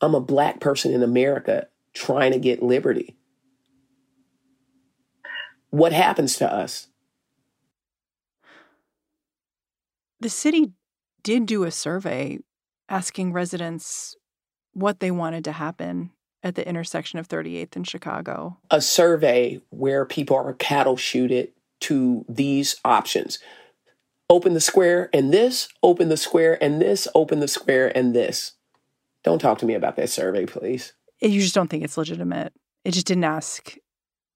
I'm 0.00 0.14
a 0.14 0.20
black 0.20 0.58
person 0.58 0.94
in 0.94 1.02
America 1.02 1.66
trying 1.92 2.32
to 2.32 2.38
get 2.38 2.62
liberty. 2.62 3.18
What 5.68 5.92
happens 5.92 6.36
to 6.36 6.50
us? 6.50 6.88
The 10.20 10.30
city 10.30 10.72
did 11.22 11.44
do 11.44 11.64
a 11.64 11.70
survey 11.70 12.38
asking 12.88 13.34
residents 13.34 14.16
what 14.72 15.00
they 15.00 15.10
wanted 15.10 15.44
to 15.44 15.52
happen 15.52 16.12
at 16.46 16.54
the 16.54 16.66
intersection 16.66 17.18
of 17.18 17.28
38th 17.28 17.76
and 17.76 17.86
Chicago. 17.86 18.58
A 18.70 18.80
survey 18.80 19.60
where 19.70 20.04
people 20.04 20.36
are 20.36 20.52
cattle 20.54 20.96
shooted 20.96 21.52
to 21.80 22.24
these 22.28 22.76
options 22.84 23.38
open 24.28 24.54
the 24.54 24.60
square 24.60 25.08
and 25.12 25.32
this, 25.32 25.68
open 25.82 26.08
the 26.08 26.16
square 26.16 26.62
and 26.62 26.80
this, 26.80 27.06
open 27.14 27.40
the 27.40 27.48
square 27.48 27.96
and 27.96 28.14
this. 28.14 28.52
Don't 29.22 29.38
talk 29.38 29.58
to 29.58 29.66
me 29.66 29.74
about 29.74 29.96
that 29.96 30.10
survey, 30.10 30.46
please. 30.46 30.92
You 31.20 31.40
just 31.40 31.54
don't 31.54 31.68
think 31.68 31.84
it's 31.84 31.96
legitimate. 31.96 32.52
It 32.84 32.92
just 32.92 33.06
didn't 33.06 33.24
ask 33.24 33.76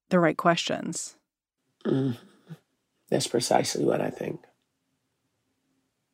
the 0.08 0.18
right 0.18 0.36
questions. 0.36 1.16
Mm, 1.84 2.16
that's 3.08 3.26
precisely 3.26 3.84
what 3.84 4.00
I 4.00 4.10
think. 4.10 4.40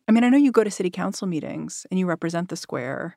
I 0.08 0.12
mean, 0.12 0.24
I 0.24 0.28
know 0.28 0.38
you 0.38 0.52
go 0.52 0.64
to 0.64 0.70
city 0.70 0.90
council 0.90 1.26
meetings 1.26 1.86
and 1.90 1.98
you 1.98 2.06
represent 2.06 2.48
the 2.48 2.56
square. 2.56 3.16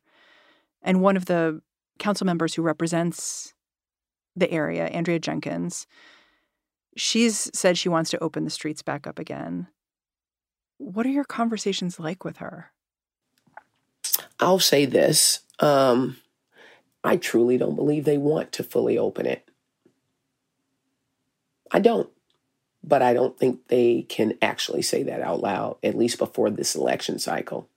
And 0.81 1.01
one 1.01 1.17
of 1.17 1.25
the 1.25 1.61
council 1.99 2.25
members 2.25 2.53
who 2.55 2.61
represents 2.61 3.53
the 4.35 4.51
area, 4.51 4.85
Andrea 4.87 5.19
Jenkins, 5.19 5.85
she's 6.95 7.49
said 7.53 7.77
she 7.77 7.89
wants 7.89 8.09
to 8.11 8.23
open 8.23 8.43
the 8.43 8.49
streets 8.49 8.81
back 8.81 9.05
up 9.05 9.19
again. 9.19 9.67
what 10.77 11.05
are 11.05 11.09
your 11.09 11.25
conversations 11.25 11.99
like 11.99 12.23
with 12.23 12.37
her? 12.37 12.71
I'll 14.39 14.59
say 14.59 14.85
this. 14.85 15.41
Um, 15.59 16.17
I 17.03 17.17
truly 17.17 17.57
don't 17.57 17.75
believe 17.75 18.05
they 18.05 18.17
want 18.17 18.53
to 18.53 18.63
fully 18.63 18.97
open 18.97 19.25
it. 19.25 19.49
I 21.71 21.79
don't. 21.79 22.09
But 22.81 23.01
I 23.01 23.13
don't 23.13 23.37
think 23.37 23.67
they 23.67 24.03
can 24.03 24.37
actually 24.41 24.81
say 24.81 25.03
that 25.03 25.19
out 25.21 25.41
loud, 25.41 25.77
at 25.83 25.97
least 25.97 26.17
before 26.17 26.49
this 26.49 26.75
election 26.75 27.19
cycle. 27.19 27.67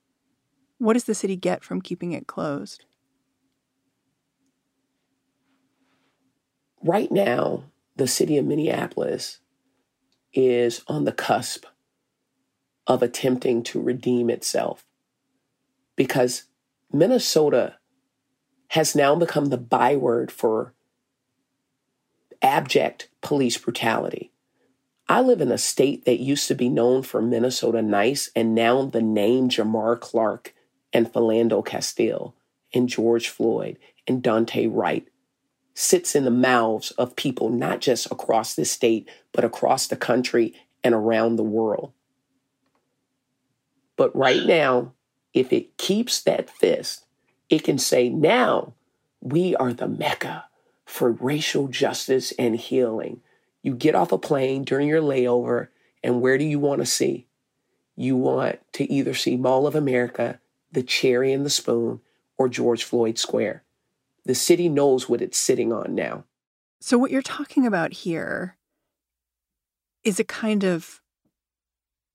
What 0.77 0.93
does 0.93 1.03
the 1.03 1.13
city 1.13 1.35
get 1.35 1.63
from 1.63 1.81
keeping 1.81 2.13
it 2.13 2.25
closed? 2.25 2.85
Right 6.83 7.09
now, 7.09 7.63
the 7.95 8.07
city 8.07 8.37
of 8.37 8.45
Minneapolis 8.45 9.39
is 10.33 10.83
on 10.87 11.05
the 11.05 11.13
cusp 11.13 11.65
of 12.85 13.01
attempting 13.01 13.63
to 13.63 13.81
redeem 13.81 14.29
itself 14.29 14.85
because 15.95 16.43
Minnesota 16.91 17.77
has 18.69 18.95
now 18.95 19.15
become 19.15 19.45
the 19.45 19.57
byword 19.57 20.29
for 20.29 20.73
abject 22.41 23.07
police 23.21 23.57
brutality. 23.57 24.33
I 25.07 25.21
live 25.21 25.39
in 25.39 25.51
a 25.53 25.57
state 25.57 26.03
that 26.03 26.19
used 26.19 26.49
to 26.49 26.55
be 26.55 26.67
known 26.67 27.03
for 27.03 27.21
Minnesota 27.21 27.81
nice, 27.81 28.29
and 28.35 28.53
now 28.53 28.83
the 28.83 29.01
name 29.01 29.47
Jamar 29.47 29.99
Clark 29.99 30.53
and 30.91 31.11
Philando 31.11 31.65
Castile 31.65 32.35
and 32.73 32.89
George 32.89 33.29
Floyd 33.29 33.77
and 34.05 34.21
Daunte 34.21 34.69
Wright 34.69 35.07
sits 35.73 36.15
in 36.15 36.23
the 36.23 36.31
mouths 36.31 36.91
of 36.91 37.15
people 37.15 37.49
not 37.49 37.81
just 37.81 38.11
across 38.11 38.53
this 38.53 38.71
state, 38.71 39.09
but 39.31 39.43
across 39.43 39.87
the 39.87 39.95
country 39.95 40.53
and 40.83 40.93
around 40.93 41.35
the 41.35 41.43
world. 41.43 41.91
But 43.95 44.15
right 44.15 44.45
now, 44.45 44.93
if 45.33 45.51
it 45.51 45.77
keeps 45.77 46.21
that 46.21 46.49
fist, 46.49 47.05
it 47.49 47.63
can 47.63 47.77
say, 47.77 48.09
now 48.09 48.73
we 49.21 49.55
are 49.55 49.73
the 49.73 49.87
mecca 49.87 50.45
for 50.85 51.11
racial 51.11 51.67
justice 51.67 52.33
and 52.37 52.55
healing. 52.55 53.21
You 53.61 53.73
get 53.75 53.95
off 53.95 54.11
a 54.11 54.17
plane 54.17 54.63
during 54.63 54.87
your 54.87 55.01
layover, 55.01 55.69
and 56.03 56.21
where 56.21 56.37
do 56.37 56.43
you 56.43 56.59
want 56.59 56.81
to 56.81 56.85
see? 56.85 57.27
You 57.95 58.17
want 58.17 58.59
to 58.73 58.91
either 58.91 59.13
see 59.13 59.37
Mall 59.37 59.65
of 59.65 59.75
America, 59.75 60.39
the 60.71 60.83
cherry 60.83 61.31
and 61.31 61.45
the 61.45 61.49
spoon, 61.49 62.01
or 62.37 62.49
George 62.49 62.83
Floyd 62.83 63.17
Square. 63.17 63.62
The 64.25 64.35
city 64.35 64.69
knows 64.69 65.09
what 65.09 65.21
it's 65.21 65.37
sitting 65.37 65.73
on 65.73 65.95
now. 65.95 66.25
So, 66.79 66.97
what 66.97 67.11
you're 67.11 67.21
talking 67.21 67.65
about 67.65 67.93
here 67.93 68.57
is 70.03 70.19
a 70.19 70.23
kind 70.23 70.63
of 70.63 71.01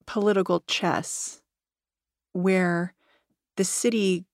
political 0.06 0.62
chess 0.66 1.42
where 2.32 2.94
the 3.56 3.64
city, 3.64 4.24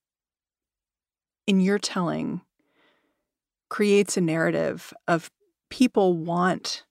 in 1.47 1.61
your 1.61 1.79
telling, 1.79 2.43
creates 3.71 4.17
a 4.17 4.21
narrative 4.21 4.93
of 5.09 5.31
people 5.71 6.17
want 6.17 6.85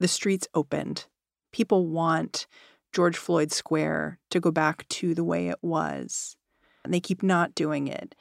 the 0.00 0.08
streets 0.08 0.48
opened. 0.54 1.06
People 1.52 1.86
want 1.86 2.46
George 2.92 3.16
Floyd 3.16 3.52
Square 3.52 4.18
to 4.30 4.40
go 4.40 4.50
back 4.50 4.88
to 4.88 5.14
the 5.14 5.24
way 5.24 5.48
it 5.48 5.58
was. 5.62 6.36
And 6.84 6.92
they 6.92 7.00
keep 7.00 7.22
not 7.22 7.54
doing 7.54 7.86
it. 7.86 8.14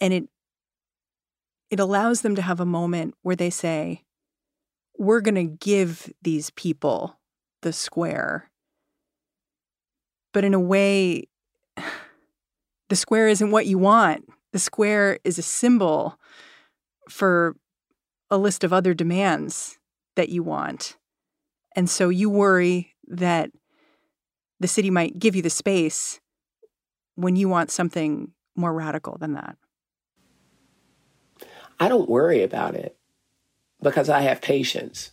And 0.00 0.12
it 0.14 0.28
it 1.70 1.80
allows 1.80 2.22
them 2.22 2.34
to 2.34 2.42
have 2.42 2.60
a 2.60 2.66
moment 2.66 3.14
where 3.22 3.36
they 3.36 3.50
say, 3.50 4.04
we're 4.98 5.20
going 5.20 5.36
to 5.36 5.44
give 5.44 6.12
these 6.20 6.50
people 6.50 7.18
the 7.62 7.72
square. 7.72 8.50
But 10.32 10.44
in 10.44 10.52
a 10.52 10.60
way, 10.60 11.28
the 12.88 12.96
square 12.96 13.28
isn't 13.28 13.50
what 13.50 13.66
you 13.66 13.78
want. 13.78 14.26
The 14.52 14.58
square 14.58 15.18
is 15.24 15.38
a 15.38 15.42
symbol 15.42 16.18
for 17.08 17.56
a 18.30 18.38
list 18.38 18.64
of 18.64 18.72
other 18.72 18.94
demands 18.94 19.78
that 20.16 20.28
you 20.28 20.42
want. 20.42 20.96
And 21.76 21.88
so 21.88 22.08
you 22.08 22.28
worry 22.28 22.94
that 23.06 23.50
the 24.58 24.68
city 24.68 24.90
might 24.90 25.18
give 25.18 25.36
you 25.36 25.42
the 25.42 25.50
space 25.50 26.20
when 27.14 27.36
you 27.36 27.48
want 27.48 27.70
something 27.70 28.32
more 28.56 28.74
radical 28.74 29.16
than 29.18 29.34
that. 29.34 29.56
I 31.80 31.88
don't 31.88 32.10
worry 32.10 32.42
about 32.42 32.74
it 32.74 32.96
because 33.82 34.10
I 34.10 34.20
have 34.20 34.42
patience. 34.42 35.12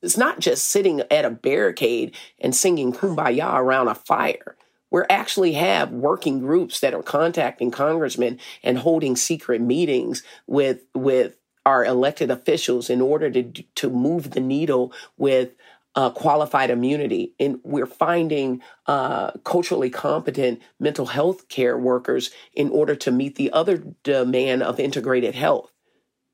It's 0.00 0.16
not 0.16 0.40
just 0.40 0.68
sitting 0.68 1.02
at 1.10 1.24
a 1.24 1.30
barricade 1.30 2.16
and 2.38 2.54
singing 2.54 2.92
kumbaya 2.92 3.54
around 3.54 3.88
a 3.88 3.94
fire. 3.94 4.56
We 4.90 5.02
actually 5.10 5.54
have 5.54 5.90
working 5.90 6.38
groups 6.38 6.80
that 6.80 6.94
are 6.94 7.02
contacting 7.02 7.70
congressmen 7.70 8.38
and 8.62 8.78
holding 8.78 9.16
secret 9.16 9.60
meetings 9.60 10.22
with 10.46 10.82
with 10.94 11.36
our 11.64 11.84
elected 11.84 12.30
officials 12.30 12.90
in 12.90 13.00
order 13.00 13.30
to 13.30 13.42
to 13.42 13.90
move 13.90 14.32
the 14.32 14.40
needle 14.40 14.92
with 15.16 15.52
uh, 15.94 16.10
qualified 16.10 16.70
immunity. 16.70 17.34
And 17.40 17.60
we're 17.64 17.86
finding 17.86 18.62
uh, 18.86 19.32
culturally 19.44 19.90
competent 19.90 20.60
mental 20.78 21.06
health 21.06 21.48
care 21.48 21.78
workers 21.78 22.30
in 22.54 22.68
order 22.70 22.94
to 22.96 23.10
meet 23.10 23.36
the 23.36 23.52
other 23.52 23.82
demand 24.02 24.62
of 24.62 24.78
integrated 24.80 25.34
health 25.34 25.71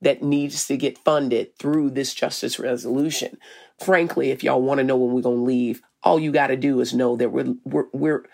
that 0.00 0.22
needs 0.22 0.66
to 0.66 0.76
get 0.76 0.98
funded 0.98 1.56
through 1.58 1.90
this 1.90 2.14
justice 2.14 2.58
resolution. 2.58 3.38
Frankly, 3.78 4.30
if 4.30 4.44
y'all 4.44 4.62
want 4.62 4.78
to 4.78 4.84
know 4.84 4.96
when 4.96 5.14
we're 5.14 5.22
going 5.22 5.38
to 5.38 5.42
leave, 5.42 5.82
all 6.02 6.20
you 6.20 6.32
got 6.32 6.48
to 6.48 6.56
do 6.56 6.80
is 6.80 6.94
know 6.94 7.16
that 7.16 7.30
we're, 7.30 7.54
we're, 7.64 7.86
we're, 7.92 8.24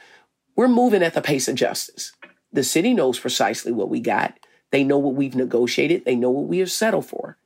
we're 0.57 0.69
moving 0.69 1.03
at 1.03 1.15
the 1.15 1.23
pace 1.23 1.49
of 1.49 1.55
justice. 1.55 2.13
The 2.53 2.63
city 2.63 2.95
knows 2.95 3.19
precisely 3.19 3.73
what 3.73 3.89
we 3.89 4.01
got. 4.01 4.39
They 4.71 4.85
know 4.85 4.99
what 4.99 5.15
we've 5.15 5.35
negotiated. 5.35 6.05
They 6.05 6.17
know 6.17 6.31
what 6.31 6.49
we 6.49 6.59
have 6.59 6.71
settled 6.71 7.07
for 7.07 7.39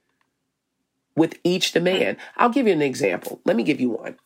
with 1.15 1.39
each 1.45 1.73
demand. 1.73 2.17
I'll 2.37 2.49
give 2.49 2.67
you 2.67 2.73
an 2.73 2.83
example. 2.83 3.41
Let 3.45 3.57
me 3.57 3.63
give 3.63 3.81
you 3.81 3.91
one. 3.91 4.17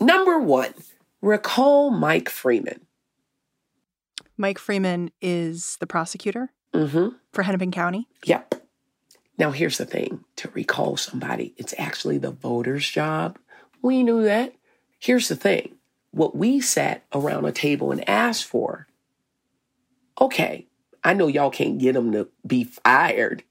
Number 0.00 0.38
one, 0.38 0.74
recall 1.20 1.90
Mike 1.90 2.28
Freeman. 2.28 2.86
Mike 4.36 4.58
Freeman 4.58 5.10
is 5.20 5.76
the 5.80 5.86
prosecutor 5.86 6.50
mm-hmm. 6.74 7.08
for 7.32 7.42
Hennepin 7.42 7.70
County? 7.70 8.08
Yep. 8.24 8.54
Now, 9.40 9.52
here's 9.52 9.78
the 9.78 9.86
thing 9.86 10.22
to 10.36 10.50
recall 10.52 10.98
somebody, 10.98 11.54
it's 11.56 11.72
actually 11.78 12.18
the 12.18 12.30
voter's 12.30 12.86
job. 12.86 13.38
We 13.80 14.02
knew 14.02 14.22
that. 14.24 14.52
Here's 14.98 15.28
the 15.28 15.34
thing 15.34 15.76
what 16.10 16.36
we 16.36 16.60
sat 16.60 17.04
around 17.14 17.46
a 17.46 17.52
table 17.52 17.90
and 17.90 18.06
asked 18.06 18.44
for 18.44 18.86
okay, 20.20 20.66
I 21.02 21.14
know 21.14 21.26
y'all 21.26 21.48
can't 21.48 21.78
get 21.78 21.96
him 21.96 22.12
to 22.12 22.28
be 22.46 22.64
fired. 22.64 23.42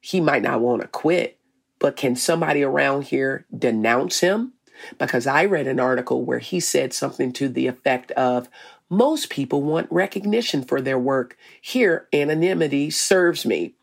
He 0.00 0.22
might 0.22 0.40
not 0.40 0.62
want 0.62 0.80
to 0.80 0.88
quit, 0.88 1.38
but 1.78 1.96
can 1.96 2.16
somebody 2.16 2.62
around 2.62 3.02
here 3.02 3.44
denounce 3.54 4.20
him? 4.20 4.54
Because 4.96 5.26
I 5.26 5.44
read 5.44 5.66
an 5.66 5.78
article 5.78 6.24
where 6.24 6.38
he 6.38 6.60
said 6.60 6.94
something 6.94 7.34
to 7.34 7.50
the 7.50 7.66
effect 7.66 8.10
of 8.12 8.48
most 8.88 9.28
people 9.28 9.60
want 9.60 9.92
recognition 9.92 10.62
for 10.62 10.80
their 10.80 10.98
work. 10.98 11.36
Here, 11.60 12.08
anonymity 12.10 12.88
serves 12.88 13.44
me. 13.44 13.74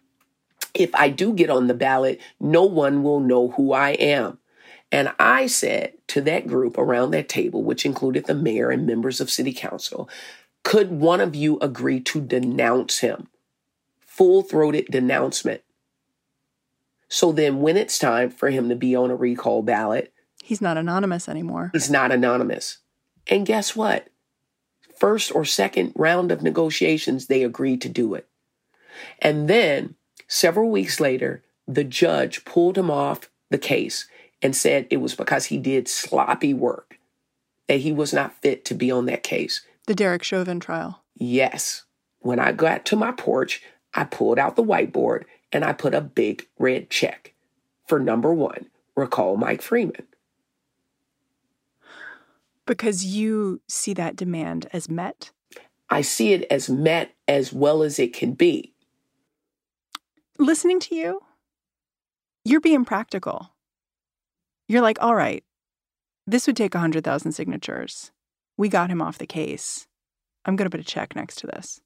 If 0.78 0.94
I 0.94 1.10
do 1.10 1.34
get 1.34 1.50
on 1.50 1.66
the 1.66 1.74
ballot, 1.74 2.22
no 2.40 2.64
one 2.64 3.02
will 3.02 3.20
know 3.20 3.50
who 3.50 3.74
I 3.74 3.92
am. 3.92 4.38
And 4.92 5.12
I 5.20 5.48
said 5.48 5.94
to 6.10 6.22
that 6.22 6.48
group 6.48 6.78
around 6.78 7.12
that 7.12 7.28
table, 7.28 7.64
which 7.64 7.86
included 7.86 8.26
the 8.26 8.36
mayor 8.36 8.70
and 8.70 8.86
members 8.86 9.20
of 9.20 9.32
city 9.32 9.54
council, 9.54 10.08
could 10.64 10.92
one 10.92 11.20
of 11.20 11.36
you 11.36 11.58
agree 11.60 12.00
to 12.02 12.22
denounce 12.22 13.00
him? 13.00 13.28
Full 14.06 14.44
throated 14.44 14.86
denouncement. 14.90 15.62
So 17.10 17.32
then, 17.32 17.62
when 17.62 17.76
it's 17.76 17.98
time 17.98 18.30
for 18.30 18.50
him 18.50 18.70
to 18.70 18.76
be 18.76 18.96
on 18.96 19.10
a 19.10 19.16
recall 19.16 19.64
ballot, 19.64 20.14
he's 20.44 20.62
not 20.62 20.78
anonymous 20.78 21.28
anymore. 21.28 21.72
He's 21.74 21.90
not 21.90 22.12
anonymous. 22.12 22.80
And 23.28 23.46
guess 23.46 23.76
what? 23.76 24.10
First 24.96 25.34
or 25.34 25.44
second 25.44 25.94
round 25.96 26.32
of 26.32 26.44
negotiations, 26.44 27.28
they 27.28 27.44
agreed 27.44 27.82
to 27.82 27.90
do 27.90 28.14
it. 28.14 28.28
And 29.20 29.48
then, 29.48 29.96
several 30.28 30.70
weeks 30.70 31.00
later, 31.00 31.44
the 31.68 31.84
judge 31.84 32.46
pulled 32.46 32.78
him 32.78 32.90
off 32.90 33.30
the 33.50 33.58
case 33.58 34.08
and 34.42 34.56
said 34.56 34.88
it 34.90 34.98
was 34.98 35.16
because 35.16 35.46
he 35.46 35.58
did 35.58 35.88
sloppy 35.88 36.54
work, 36.54 37.00
that 37.68 37.80
he 37.80 37.92
was 37.92 38.14
not 38.14 38.40
fit 38.42 38.64
to 38.66 38.74
be 38.74 38.92
on 38.92 39.06
that 39.06 39.24
case. 39.24 39.66
The 39.88 39.96
Derek 39.96 40.24
Chauvin 40.24 40.60
trial. 40.60 41.04
Yes. 41.16 41.86
When 42.20 42.40
I 42.40 42.52
got 42.52 42.86
to 42.86 42.96
my 42.96 43.12
porch, 43.12 43.64
I 43.94 44.04
pulled 44.04 44.38
out 44.38 44.56
the 44.56 44.64
whiteboard 44.64 45.24
and 45.52 45.64
I 45.64 45.74
put 45.74 45.96
a 45.96 46.02
big 46.02 46.48
red 46.60 46.90
check 46.90 47.34
for 47.88 48.00
number 48.00 48.34
one 48.34 48.68
recall 48.96 49.38
Mike 49.38 49.62
Freeman. 49.62 50.08
Because 52.66 53.06
you 53.06 53.62
see 53.68 53.94
that 53.94 54.16
demand 54.16 54.68
as 54.74 54.90
met? 54.90 55.32
I 55.90 56.02
see 56.02 56.34
it 56.34 56.46
as 56.52 56.70
met 56.70 57.16
as 57.28 57.54
well 57.54 57.82
as 57.82 57.98
it 57.98 58.12
can 58.12 58.34
be. 58.34 58.74
Listening 60.40 60.80
to 60.82 60.96
you, 60.96 61.22
you're 62.46 62.62
being 62.62 62.86
practical. 62.86 63.54
You're 64.68 64.82
like, 64.82 65.02
all 65.02 65.16
right, 65.16 65.44
this 66.28 66.46
would 66.46 66.58
take 66.58 66.74
100,000 66.74 67.32
signatures. 67.32 68.12
we 68.56 68.70
got 68.70 68.90
him 68.90 69.02
off 69.02 69.18
the 69.18 69.28
case. 69.28 69.88
I'm 70.46 70.56
going 70.56 70.66
to 70.70 70.76
put 70.76 70.86
a 70.86 70.90
check 70.90 71.16
next 71.16 71.38
to 71.40 71.48
this. 71.48 71.82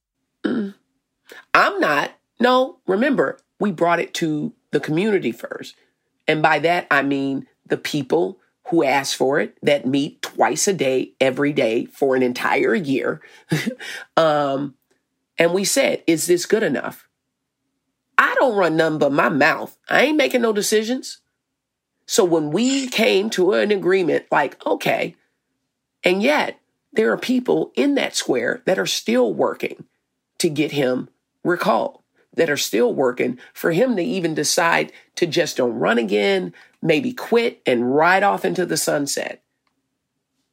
Mm. 0.46 0.76
I'm 1.54 1.80
not. 1.80 2.12
No, 2.40 2.80
remember, 2.88 3.40
we 3.60 3.72
brought 3.72 4.00
it 4.00 4.14
to 4.16 4.54
the 4.72 4.80
community 4.80 5.32
first. 5.32 5.76
And 6.28 6.42
by 6.42 6.60
that, 6.60 6.88
I 6.92 7.04
mean 7.04 7.48
the 7.66 7.78
people 7.78 8.40
who 8.68 8.84
asked 8.84 9.16
for 9.16 9.40
it 9.40 9.58
that 9.64 9.86
meet 9.86 10.22
twice 10.22 10.68
a 10.68 10.74
day, 10.74 11.14
every 11.20 11.54
day 11.54 11.86
for 11.86 12.16
an 12.16 12.24
entire 12.24 12.76
year. 12.76 13.22
um, 14.18 14.76
and 15.38 15.54
we 15.54 15.64
said, 15.64 16.04
is 16.08 16.28
this 16.28 16.46
good 16.46 16.64
enough? 16.64 17.08
I 18.22 18.36
don't 18.36 18.56
run 18.56 18.76
nothing 18.76 19.00
but 19.00 19.12
my 19.12 19.30
mouth. 19.30 19.76
I 19.90 20.04
ain't 20.04 20.18
making 20.18 20.44
no 20.44 20.54
decisions. 20.54 21.22
So 22.06 22.24
when 22.24 22.52
we 22.52 22.88
came 22.88 23.32
to 23.32 23.54
an 23.54 23.72
agreement, 23.72 24.28
like, 24.32 24.64
okay, 24.64 25.16
and 26.04 26.22
yet 26.22 26.60
there 26.94 27.12
are 27.12 27.18
people 27.18 27.72
in 27.76 27.96
that 27.96 28.16
square 28.16 28.62
that 28.66 28.78
are 28.78 28.86
still 28.86 29.34
working 29.34 29.86
to 30.38 30.52
get 30.52 30.72
him 30.72 31.10
recalled 31.44 32.04
that 32.36 32.50
are 32.50 32.58
still 32.58 32.94
working 32.94 33.40
for 33.56 33.72
him 33.72 33.96
to 33.96 34.04
even 34.04 34.36
decide 34.36 34.94
to 35.16 35.26
just 35.26 35.58
don't 35.58 35.80
run 35.80 35.98
again, 35.98 36.54
maybe 36.80 37.14
quit 37.14 37.60
and 37.66 37.96
ride 37.96 38.22
off 38.22 38.46
into 38.46 38.68
the 38.68 38.78
sunset. 38.78 39.42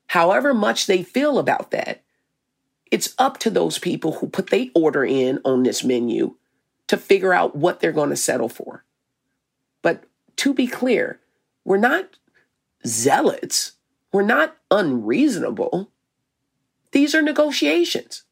However 0.07 0.55
much 0.55 0.87
they 0.87 1.03
feel 1.03 1.39
about 1.39 1.71
that, 1.73 2.03
it's 2.91 3.15
up 3.19 3.37
to 3.41 3.51
those 3.51 3.79
people 3.79 4.13
who 4.15 4.29
put 4.29 4.49
their 4.49 4.69
order 4.75 5.05
in 5.05 5.39
on 5.45 5.65
this 5.65 5.85
menu 5.85 6.35
to 6.89 6.97
figure 6.97 7.33
out 7.33 7.57
what 7.57 7.81
they're 7.81 7.93
going 7.93 8.11
to 8.11 8.17
settle 8.17 8.49
for. 8.49 8.85
But 9.83 10.05
to 10.37 10.53
be 10.53 10.67
clear, 10.67 11.21
we're 11.65 11.77
not 11.77 12.19
zealots. 12.87 13.73
We're 14.13 14.23
not 14.23 14.57
unreasonable. 14.71 15.91
These 16.93 17.15
are 17.15 17.23
negotiations. 17.23 18.25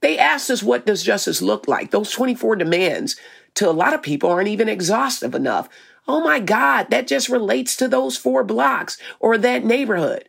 They 0.00 0.18
asked 0.18 0.50
us, 0.50 0.62
what 0.62 0.86
does 0.86 1.02
justice 1.02 1.42
look 1.42 1.68
like? 1.68 1.90
Those 1.90 2.10
24 2.10 2.56
demands 2.56 3.16
to 3.54 3.68
a 3.68 3.72
lot 3.72 3.94
of 3.94 4.02
people 4.02 4.30
aren't 4.30 4.48
even 4.48 4.68
exhaustive 4.68 5.34
enough. 5.34 5.68
Oh 6.08 6.20
my 6.20 6.40
God, 6.40 6.90
that 6.90 7.06
just 7.06 7.28
relates 7.28 7.76
to 7.76 7.86
those 7.86 8.16
four 8.16 8.42
blocks 8.42 8.98
or 9.20 9.36
that 9.38 9.64
neighborhood. 9.64 10.28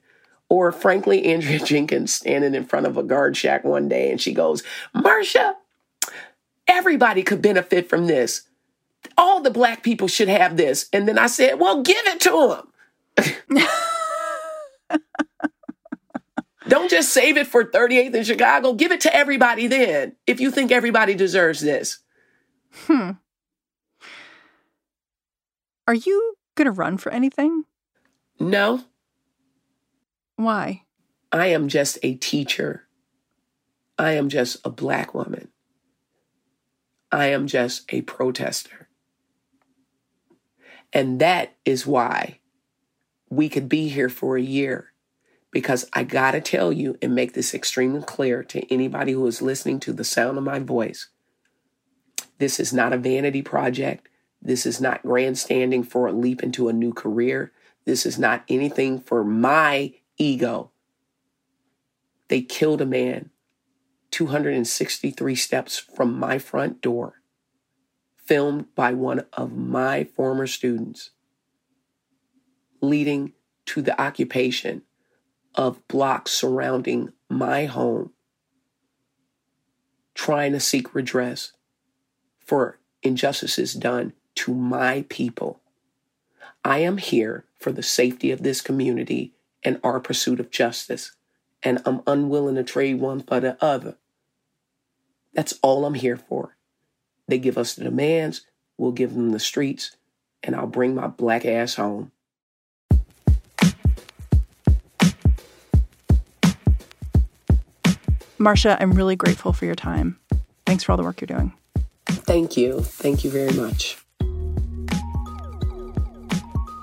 Or 0.49 0.71
frankly, 0.71 1.25
Andrea 1.25 1.59
Jenkins 1.65 2.13
standing 2.13 2.53
in 2.53 2.65
front 2.65 2.85
of 2.85 2.97
a 2.97 3.03
guard 3.03 3.37
shack 3.37 3.63
one 3.63 3.87
day 3.87 4.11
and 4.11 4.19
she 4.19 4.33
goes, 4.33 4.63
Marcia, 4.93 5.55
everybody 6.71 7.23
could 7.23 7.41
benefit 7.41 7.89
from 7.89 8.07
this. 8.07 8.43
All 9.17 9.41
the 9.41 9.51
black 9.51 9.83
people 9.83 10.07
should 10.07 10.29
have 10.29 10.57
this. 10.57 10.87
And 10.93 11.07
then 11.07 11.17
I 11.17 11.27
said, 11.27 11.59
well, 11.59 11.81
give 11.81 12.05
it 12.07 12.21
to 12.21 12.63
them. 13.17 13.57
Don't 16.67 16.89
just 16.89 17.09
save 17.09 17.37
it 17.37 17.47
for 17.47 17.65
38th 17.65 18.15
in 18.15 18.23
Chicago. 18.23 18.73
Give 18.73 18.91
it 18.91 19.01
to 19.01 19.13
everybody 19.15 19.67
then, 19.67 20.15
if 20.25 20.39
you 20.39 20.51
think 20.51 20.71
everybody 20.71 21.15
deserves 21.15 21.59
this. 21.59 21.99
Hmm. 22.85 23.11
Are 25.87 25.93
you 25.93 26.35
going 26.55 26.67
to 26.67 26.71
run 26.71 26.97
for 26.97 27.11
anything? 27.11 27.65
No. 28.39 28.85
Why? 30.37 30.83
I 31.31 31.47
am 31.47 31.67
just 31.67 31.97
a 32.03 32.15
teacher. 32.15 32.87
I 33.97 34.13
am 34.13 34.29
just 34.29 34.65
a 34.65 34.69
black 34.69 35.13
woman. 35.13 35.50
I 37.11 37.27
am 37.27 37.47
just 37.47 37.91
a 37.93 38.01
protester. 38.01 38.87
And 40.93 41.19
that 41.19 41.55
is 41.65 41.87
why 41.87 42.39
we 43.29 43.49
could 43.49 43.69
be 43.69 43.89
here 43.89 44.09
for 44.09 44.37
a 44.37 44.41
year 44.41 44.91
because 45.51 45.89
I 45.93 46.03
got 46.03 46.31
to 46.31 46.41
tell 46.41 46.71
you 46.71 46.97
and 47.01 47.13
make 47.13 47.33
this 47.33 47.53
extremely 47.53 48.01
clear 48.01 48.43
to 48.43 48.73
anybody 48.73 49.11
who 49.11 49.25
is 49.27 49.41
listening 49.41 49.79
to 49.81 49.93
the 49.93 50.03
sound 50.03 50.37
of 50.37 50.43
my 50.43 50.59
voice. 50.59 51.09
This 52.37 52.59
is 52.59 52.73
not 52.73 52.93
a 52.93 52.97
vanity 52.97 53.41
project. 53.41 54.07
This 54.41 54.65
is 54.65 54.81
not 54.81 55.03
grandstanding 55.03 55.83
for 55.83 56.07
a 56.07 56.13
leap 56.13 56.41
into 56.41 56.69
a 56.69 56.73
new 56.73 56.93
career. 56.93 57.51
This 57.85 58.05
is 58.05 58.17
not 58.17 58.43
anything 58.47 58.99
for 58.99 59.23
my 59.23 59.93
ego. 60.17 60.71
They 62.29 62.41
killed 62.41 62.81
a 62.81 62.85
man 62.85 63.29
263 64.11 65.35
steps 65.35 65.77
from 65.77 66.17
my 66.17 66.37
front 66.37 66.81
door, 66.81 67.21
filmed 68.17 68.73
by 68.75 68.93
one 68.93 69.25
of 69.33 69.53
my 69.53 70.03
former 70.03 70.45
students, 70.45 71.11
leading 72.81 73.33
to 73.65 73.81
the 73.81 73.99
occupation 73.99 74.83
of 75.55 75.85
blocks 75.87 76.31
surrounding 76.31 77.11
my 77.29 77.65
home, 77.65 78.11
trying 80.13 80.51
to 80.51 80.59
seek 80.59 80.93
redress 80.93 81.53
for 82.39 82.79
injustices 83.01 83.73
done 83.73 84.13
to 84.35 84.53
my 84.53 85.05
people. 85.09 85.61
I 86.63 86.79
am 86.79 86.97
here 86.97 87.45
for 87.59 87.71
the 87.71 87.83
safety 87.83 88.31
of 88.31 88.43
this 88.43 88.61
community 88.61 89.33
and 89.63 89.79
our 89.83 89.99
pursuit 89.99 90.39
of 90.39 90.51
justice, 90.51 91.15
and 91.63 91.81
I'm 91.85 92.01
unwilling 92.05 92.55
to 92.55 92.63
trade 92.63 92.99
one 92.99 93.21
for 93.21 93.39
the 93.39 93.57
other. 93.63 93.97
That's 95.33 95.57
all 95.61 95.85
I'm 95.85 95.93
here 95.93 96.17
for. 96.17 96.55
They 97.27 97.37
give 97.37 97.57
us 97.57 97.75
the 97.75 97.83
demands, 97.83 98.45
we'll 98.77 98.91
give 98.91 99.13
them 99.13 99.31
the 99.31 99.39
streets, 99.39 99.95
and 100.43 100.55
I'll 100.55 100.67
bring 100.67 100.95
my 100.95 101.07
black 101.07 101.45
ass 101.45 101.75
home. 101.75 102.11
Marcia, 108.37 108.75
I'm 108.81 108.93
really 108.93 109.15
grateful 109.15 109.53
for 109.53 109.65
your 109.65 109.75
time. 109.75 110.19
Thanks 110.65 110.83
for 110.83 110.91
all 110.91 110.97
the 110.97 111.03
work 111.03 111.21
you're 111.21 111.27
doing. 111.27 111.53
Thank 112.07 112.57
you. 112.57 112.81
Thank 112.81 113.23
you 113.23 113.29
very 113.29 113.53
much. 113.53 113.97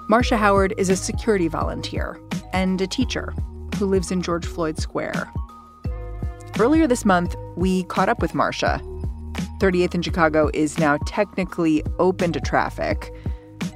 Marcia 0.09 0.37
Howard 0.37 0.73
is 0.79 0.89
a 0.89 0.97
security 0.97 1.49
volunteer 1.49 2.19
and 2.53 2.81
a 2.81 2.87
teacher 2.87 3.35
who 3.77 3.87
lives 3.87 4.11
in 4.11 4.23
George 4.23 4.47
Floyd 4.47 4.79
Square. 4.79 5.31
Earlier 6.59 6.87
this 6.87 7.05
month, 7.05 7.35
we 7.59 7.85
caught 7.85 8.09
up 8.09 8.23
with 8.23 8.35
Marcia. 8.35 8.81
38th 9.61 9.95
in 9.97 10.03
Chicago 10.03 10.51
is 10.55 10.79
now 10.79 10.99
technically 11.07 11.83
open 11.99 12.33
to 12.33 12.41
traffic. 12.41 13.13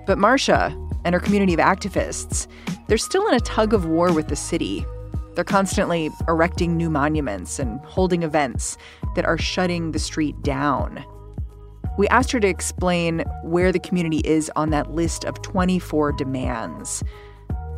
But 0.07 0.18
Marcia 0.18 0.77
and 1.05 1.14
her 1.14 1.21
community 1.21 1.55
of 1.55 1.61
activists, 1.61 2.47
they're 2.87 2.99
still 2.99 3.27
in 3.29 3.35
a 3.35 3.40
tug 3.40 3.75
of 3.75 3.87
war 3.87 4.12
with 4.12 4.29
the 4.29 4.37
city 4.37 4.87
they're 5.35 5.45
constantly 5.45 6.11
erecting 6.29 6.77
new 6.77 6.90
monuments 6.90 7.59
and 7.59 7.81
holding 7.81 8.23
events 8.23 8.77
that 9.14 9.25
are 9.25 9.38
shutting 9.38 9.92
the 9.92 9.99
street 9.99 10.40
down. 10.42 11.05
We 11.99 12.09
asked 12.09 12.33
her 12.33 12.40
to 12.40 12.49
explain 12.49 13.25
where 13.42 13.73
the 13.73 13.79
community 13.79 14.18
is 14.25 14.51
on 14.57 14.71
that 14.71 14.92
list 14.92 15.25
of 15.25 15.40
24 15.42 16.12
demands. 16.12 17.03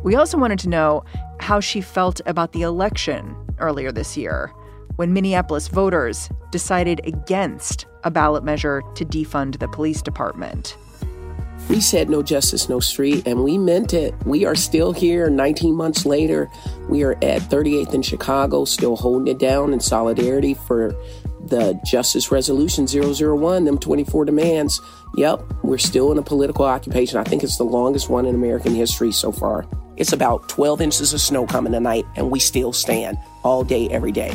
We 0.03 0.15
also 0.15 0.37
wanted 0.37 0.59
to 0.59 0.69
know 0.69 1.03
how 1.39 1.59
she 1.59 1.81
felt 1.81 2.21
about 2.25 2.51
the 2.51 2.61
election 2.61 3.35
earlier 3.59 3.91
this 3.91 4.17
year 4.17 4.51
when 4.95 5.13
Minneapolis 5.13 5.67
voters 5.67 6.29
decided 6.51 7.01
against 7.05 7.85
a 8.03 8.11
ballot 8.11 8.43
measure 8.43 8.81
to 8.95 9.05
defund 9.05 9.59
the 9.59 9.67
police 9.67 10.01
department. 10.01 10.77
We 11.69 11.81
said 11.81 12.09
no 12.09 12.21
justice, 12.21 12.69
no 12.69 12.79
street, 12.79 13.25
and 13.25 13.43
we 13.43 13.57
meant 13.57 13.93
it. 13.93 14.13
We 14.25 14.45
are 14.45 14.55
still 14.55 14.93
here 14.93 15.29
19 15.29 15.73
months 15.73 16.05
later. 16.05 16.47
We 16.87 17.03
are 17.03 17.13
at 17.23 17.41
38th 17.41 17.93
in 17.95 18.01
Chicago, 18.03 18.65
still 18.65 18.95
holding 18.95 19.27
it 19.27 19.39
down 19.39 19.73
in 19.73 19.79
solidarity 19.79 20.53
for 20.53 20.95
the 21.43 21.79
Justice 21.83 22.31
Resolution 22.31 22.87
001, 22.87 23.65
them 23.65 23.79
24 23.79 24.25
demands. 24.25 24.79
Yep, 25.15 25.43
we're 25.63 25.77
still 25.79 26.11
in 26.11 26.19
a 26.19 26.23
political 26.23 26.65
occupation. 26.65 27.17
I 27.17 27.23
think 27.23 27.43
it's 27.43 27.57
the 27.57 27.63
longest 27.63 28.09
one 28.09 28.25
in 28.25 28.35
American 28.35 28.75
history 28.75 29.11
so 29.11 29.31
far. 29.31 29.65
It's 29.97 30.13
about 30.13 30.47
12 30.49 30.81
inches 30.81 31.13
of 31.13 31.21
snow 31.21 31.47
coming 31.47 31.73
tonight, 31.73 32.05
and 32.15 32.29
we 32.29 32.39
still 32.39 32.73
stand 32.73 33.17
all 33.43 33.63
day, 33.63 33.87
every 33.89 34.11
day 34.11 34.33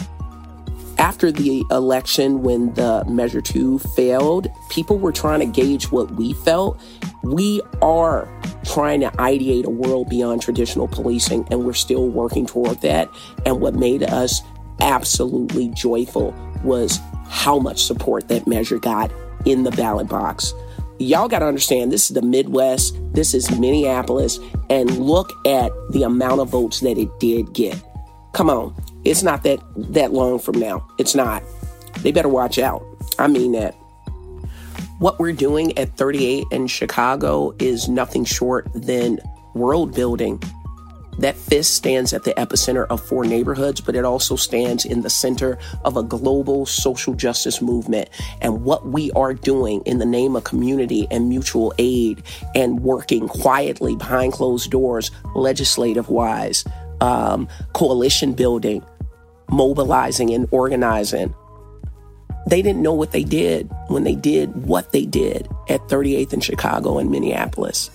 after 1.01 1.33
the 1.33 1.65
election, 1.71 2.43
when 2.43 2.75
the 2.75 3.05
Measure 3.09 3.41
2 3.41 3.79
failed, 3.79 4.49
people 4.69 4.99
were 4.99 5.13
trying 5.13 5.41
to 5.41 5.47
gauge 5.47 5.91
what 5.91 6.11
we 6.13 6.35
felt. 6.35 6.79
We 7.23 7.63
are 7.81 8.29
trying 8.65 9.01
to 9.01 9.11
ideate 9.13 9.65
a 9.65 9.71
world 9.71 10.11
beyond 10.11 10.43
traditional 10.43 10.89
policing, 10.89 11.49
and 11.51 11.65
we're 11.65 11.73
still 11.73 12.09
working 12.11 12.45
toward 12.45 12.83
that. 12.83 13.09
And 13.47 13.63
what 13.63 13.75
made 13.75 14.03
us 14.03 14.43
absolutely 14.83 15.69
joyful 15.71 16.35
was 16.63 17.01
how 17.29 17.59
much 17.59 17.83
support 17.83 18.29
that 18.29 18.47
measure 18.47 18.79
got 18.79 19.11
in 19.47 19.63
the 19.63 19.71
ballot 19.71 20.09
box. 20.09 20.53
Y'all 20.99 21.29
got 21.29 21.39
to 21.39 21.47
understand 21.47 21.91
this 21.91 22.11
is 22.11 22.15
the 22.15 22.21
Midwest, 22.21 22.95
this 23.15 23.33
is 23.33 23.51
Minneapolis, 23.59 24.39
and 24.69 24.99
look 24.99 25.33
at 25.47 25.73
the 25.93 26.03
amount 26.03 26.43
of 26.43 26.51
votes 26.51 26.81
that 26.81 26.99
it 26.99 27.09
did 27.19 27.55
get. 27.55 27.83
Come 28.33 28.51
on, 28.51 28.75
it's 29.05 29.23
not 29.23 29.43
that 29.45 29.61
that 29.77 30.13
long 30.13 30.39
from 30.39 30.59
now. 30.59 30.87
It's 30.99 31.15
not. 31.15 31.43
They 32.03 32.13
better 32.13 32.29
watch 32.29 32.59
out. 32.59 32.85
I 33.19 33.27
mean 33.27 33.53
that. 33.53 33.75
What 34.99 35.19
we're 35.19 35.33
doing 35.33 35.77
at 35.79 35.97
38 35.97 36.45
in 36.51 36.67
Chicago 36.67 37.55
is 37.59 37.89
nothing 37.89 38.25
short 38.25 38.71
than 38.75 39.19
world 39.55 39.95
building. 39.95 40.43
That 41.19 41.37
fist 41.37 41.75
stands 41.75 42.13
at 42.13 42.25
the 42.25 42.33
epicenter 42.35 42.87
of 42.89 43.03
four 43.03 43.25
neighborhoods, 43.25 43.81
but 43.81 43.95
it 43.95 44.05
also 44.05 44.37
stands 44.37 44.85
in 44.85 45.03
the 45.03 45.11
center 45.11 45.59
of 45.85 45.97
a 45.97 46.03
global 46.03 46.65
social 46.67 47.15
justice 47.15 47.61
movement. 47.61 48.09
And 48.41 48.63
what 48.63 48.87
we 48.87 49.11
are 49.13 49.35
doing 49.35 49.83
in 49.85 49.99
the 49.99 50.07
name 50.07 50.37
of 50.37 50.45
community 50.45 51.07
and 51.11 51.29
mutual 51.29 51.75
aid 51.79 52.23
and 52.55 52.81
working 52.81 53.29
quietly 53.29 53.97
behind 53.97 54.33
closed 54.33 54.71
doors, 54.71 55.11
legislative 55.35 56.09
wise, 56.09 56.65
um, 57.01 57.49
coalition 57.73 58.33
building, 58.33 58.83
mobilizing 59.51 60.31
and 60.31 60.49
organizing. 60.51 61.35
They 62.47 62.63
didn't 62.63 62.83
know 62.83 62.95
what 62.95 63.13
they 63.13 63.25
did 63.25 63.71
when 63.89 64.05
they 64.05 64.15
did 64.15 64.67
what 64.67 64.93
they 64.93 65.05
did 65.05 65.49
at 65.69 65.81
38th 65.89 66.33
in 66.33 66.41
Chicago 66.41 66.99
and 66.99 67.11
Minneapolis. 67.11 67.91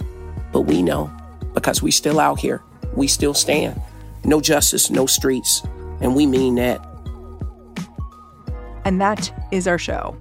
But 0.52 0.62
we 0.62 0.82
know 0.82 1.12
because 1.54 1.82
we 1.82 1.92
still 1.92 2.20
out 2.20 2.40
here. 2.40 2.62
We 2.96 3.08
still 3.08 3.34
stand. 3.34 3.82
No 4.24 4.40
justice, 4.40 4.90
no 4.90 5.06
streets. 5.06 5.62
And 6.02 6.16
we 6.16 6.26
mean 6.26 6.56
that. 6.56 6.86
And 8.84 9.02
that 9.02 9.34
is 9.52 9.68
our 9.68 9.80
show. 9.80 10.16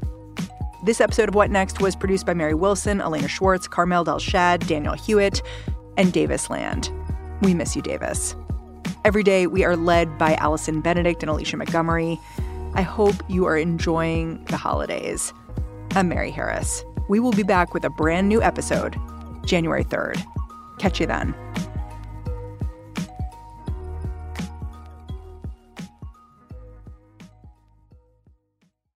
This 0.85 1.01
episode 1.01 1.28
of 1.28 1.35
What 1.35 1.51
Next 1.51 1.80
was 1.80 1.97
produced 1.97 2.26
by 2.26 2.35
Mary 2.35 2.55
Wilson, 2.55 3.01
Elena 3.01 3.28
Schwartz, 3.28 3.66
Carmel 3.66 4.05
Delshad, 4.05 4.66
Daniel 4.66 4.95
Hewitt, 4.95 5.43
and 5.97 6.12
Davis 6.12 6.51
Land. 6.51 6.91
We 7.43 7.55
miss 7.55 7.74
you, 7.74 7.82
Davis. 7.82 8.37
Every 9.05 9.23
day, 9.23 9.47
we 9.47 9.65
are 9.65 9.77
led 9.77 10.17
by 10.17 10.35
Allison 10.37 10.81
Benedikt 10.81 11.23
and 11.23 11.29
Alicia 11.29 11.59
Montgomery. 11.59 12.19
I 12.73 12.81
hope 12.81 13.15
you 13.29 13.45
are 13.45 13.55
enjoying 13.55 14.43
the 14.47 14.57
holidays. 14.57 15.31
I'm 15.91 16.09
Mary 16.09 16.31
Harris. 16.31 16.83
We 17.11 17.21
will 17.21 17.33
be 17.33 17.43
back 17.43 17.75
with 17.75 17.85
a 17.85 17.91
brand 17.91 18.31
new 18.31 18.43
episode 18.43 18.97
January 19.45 19.85
3rd. 19.85 20.25
Catch 20.79 21.01
you 21.01 21.07
then. 21.07 21.35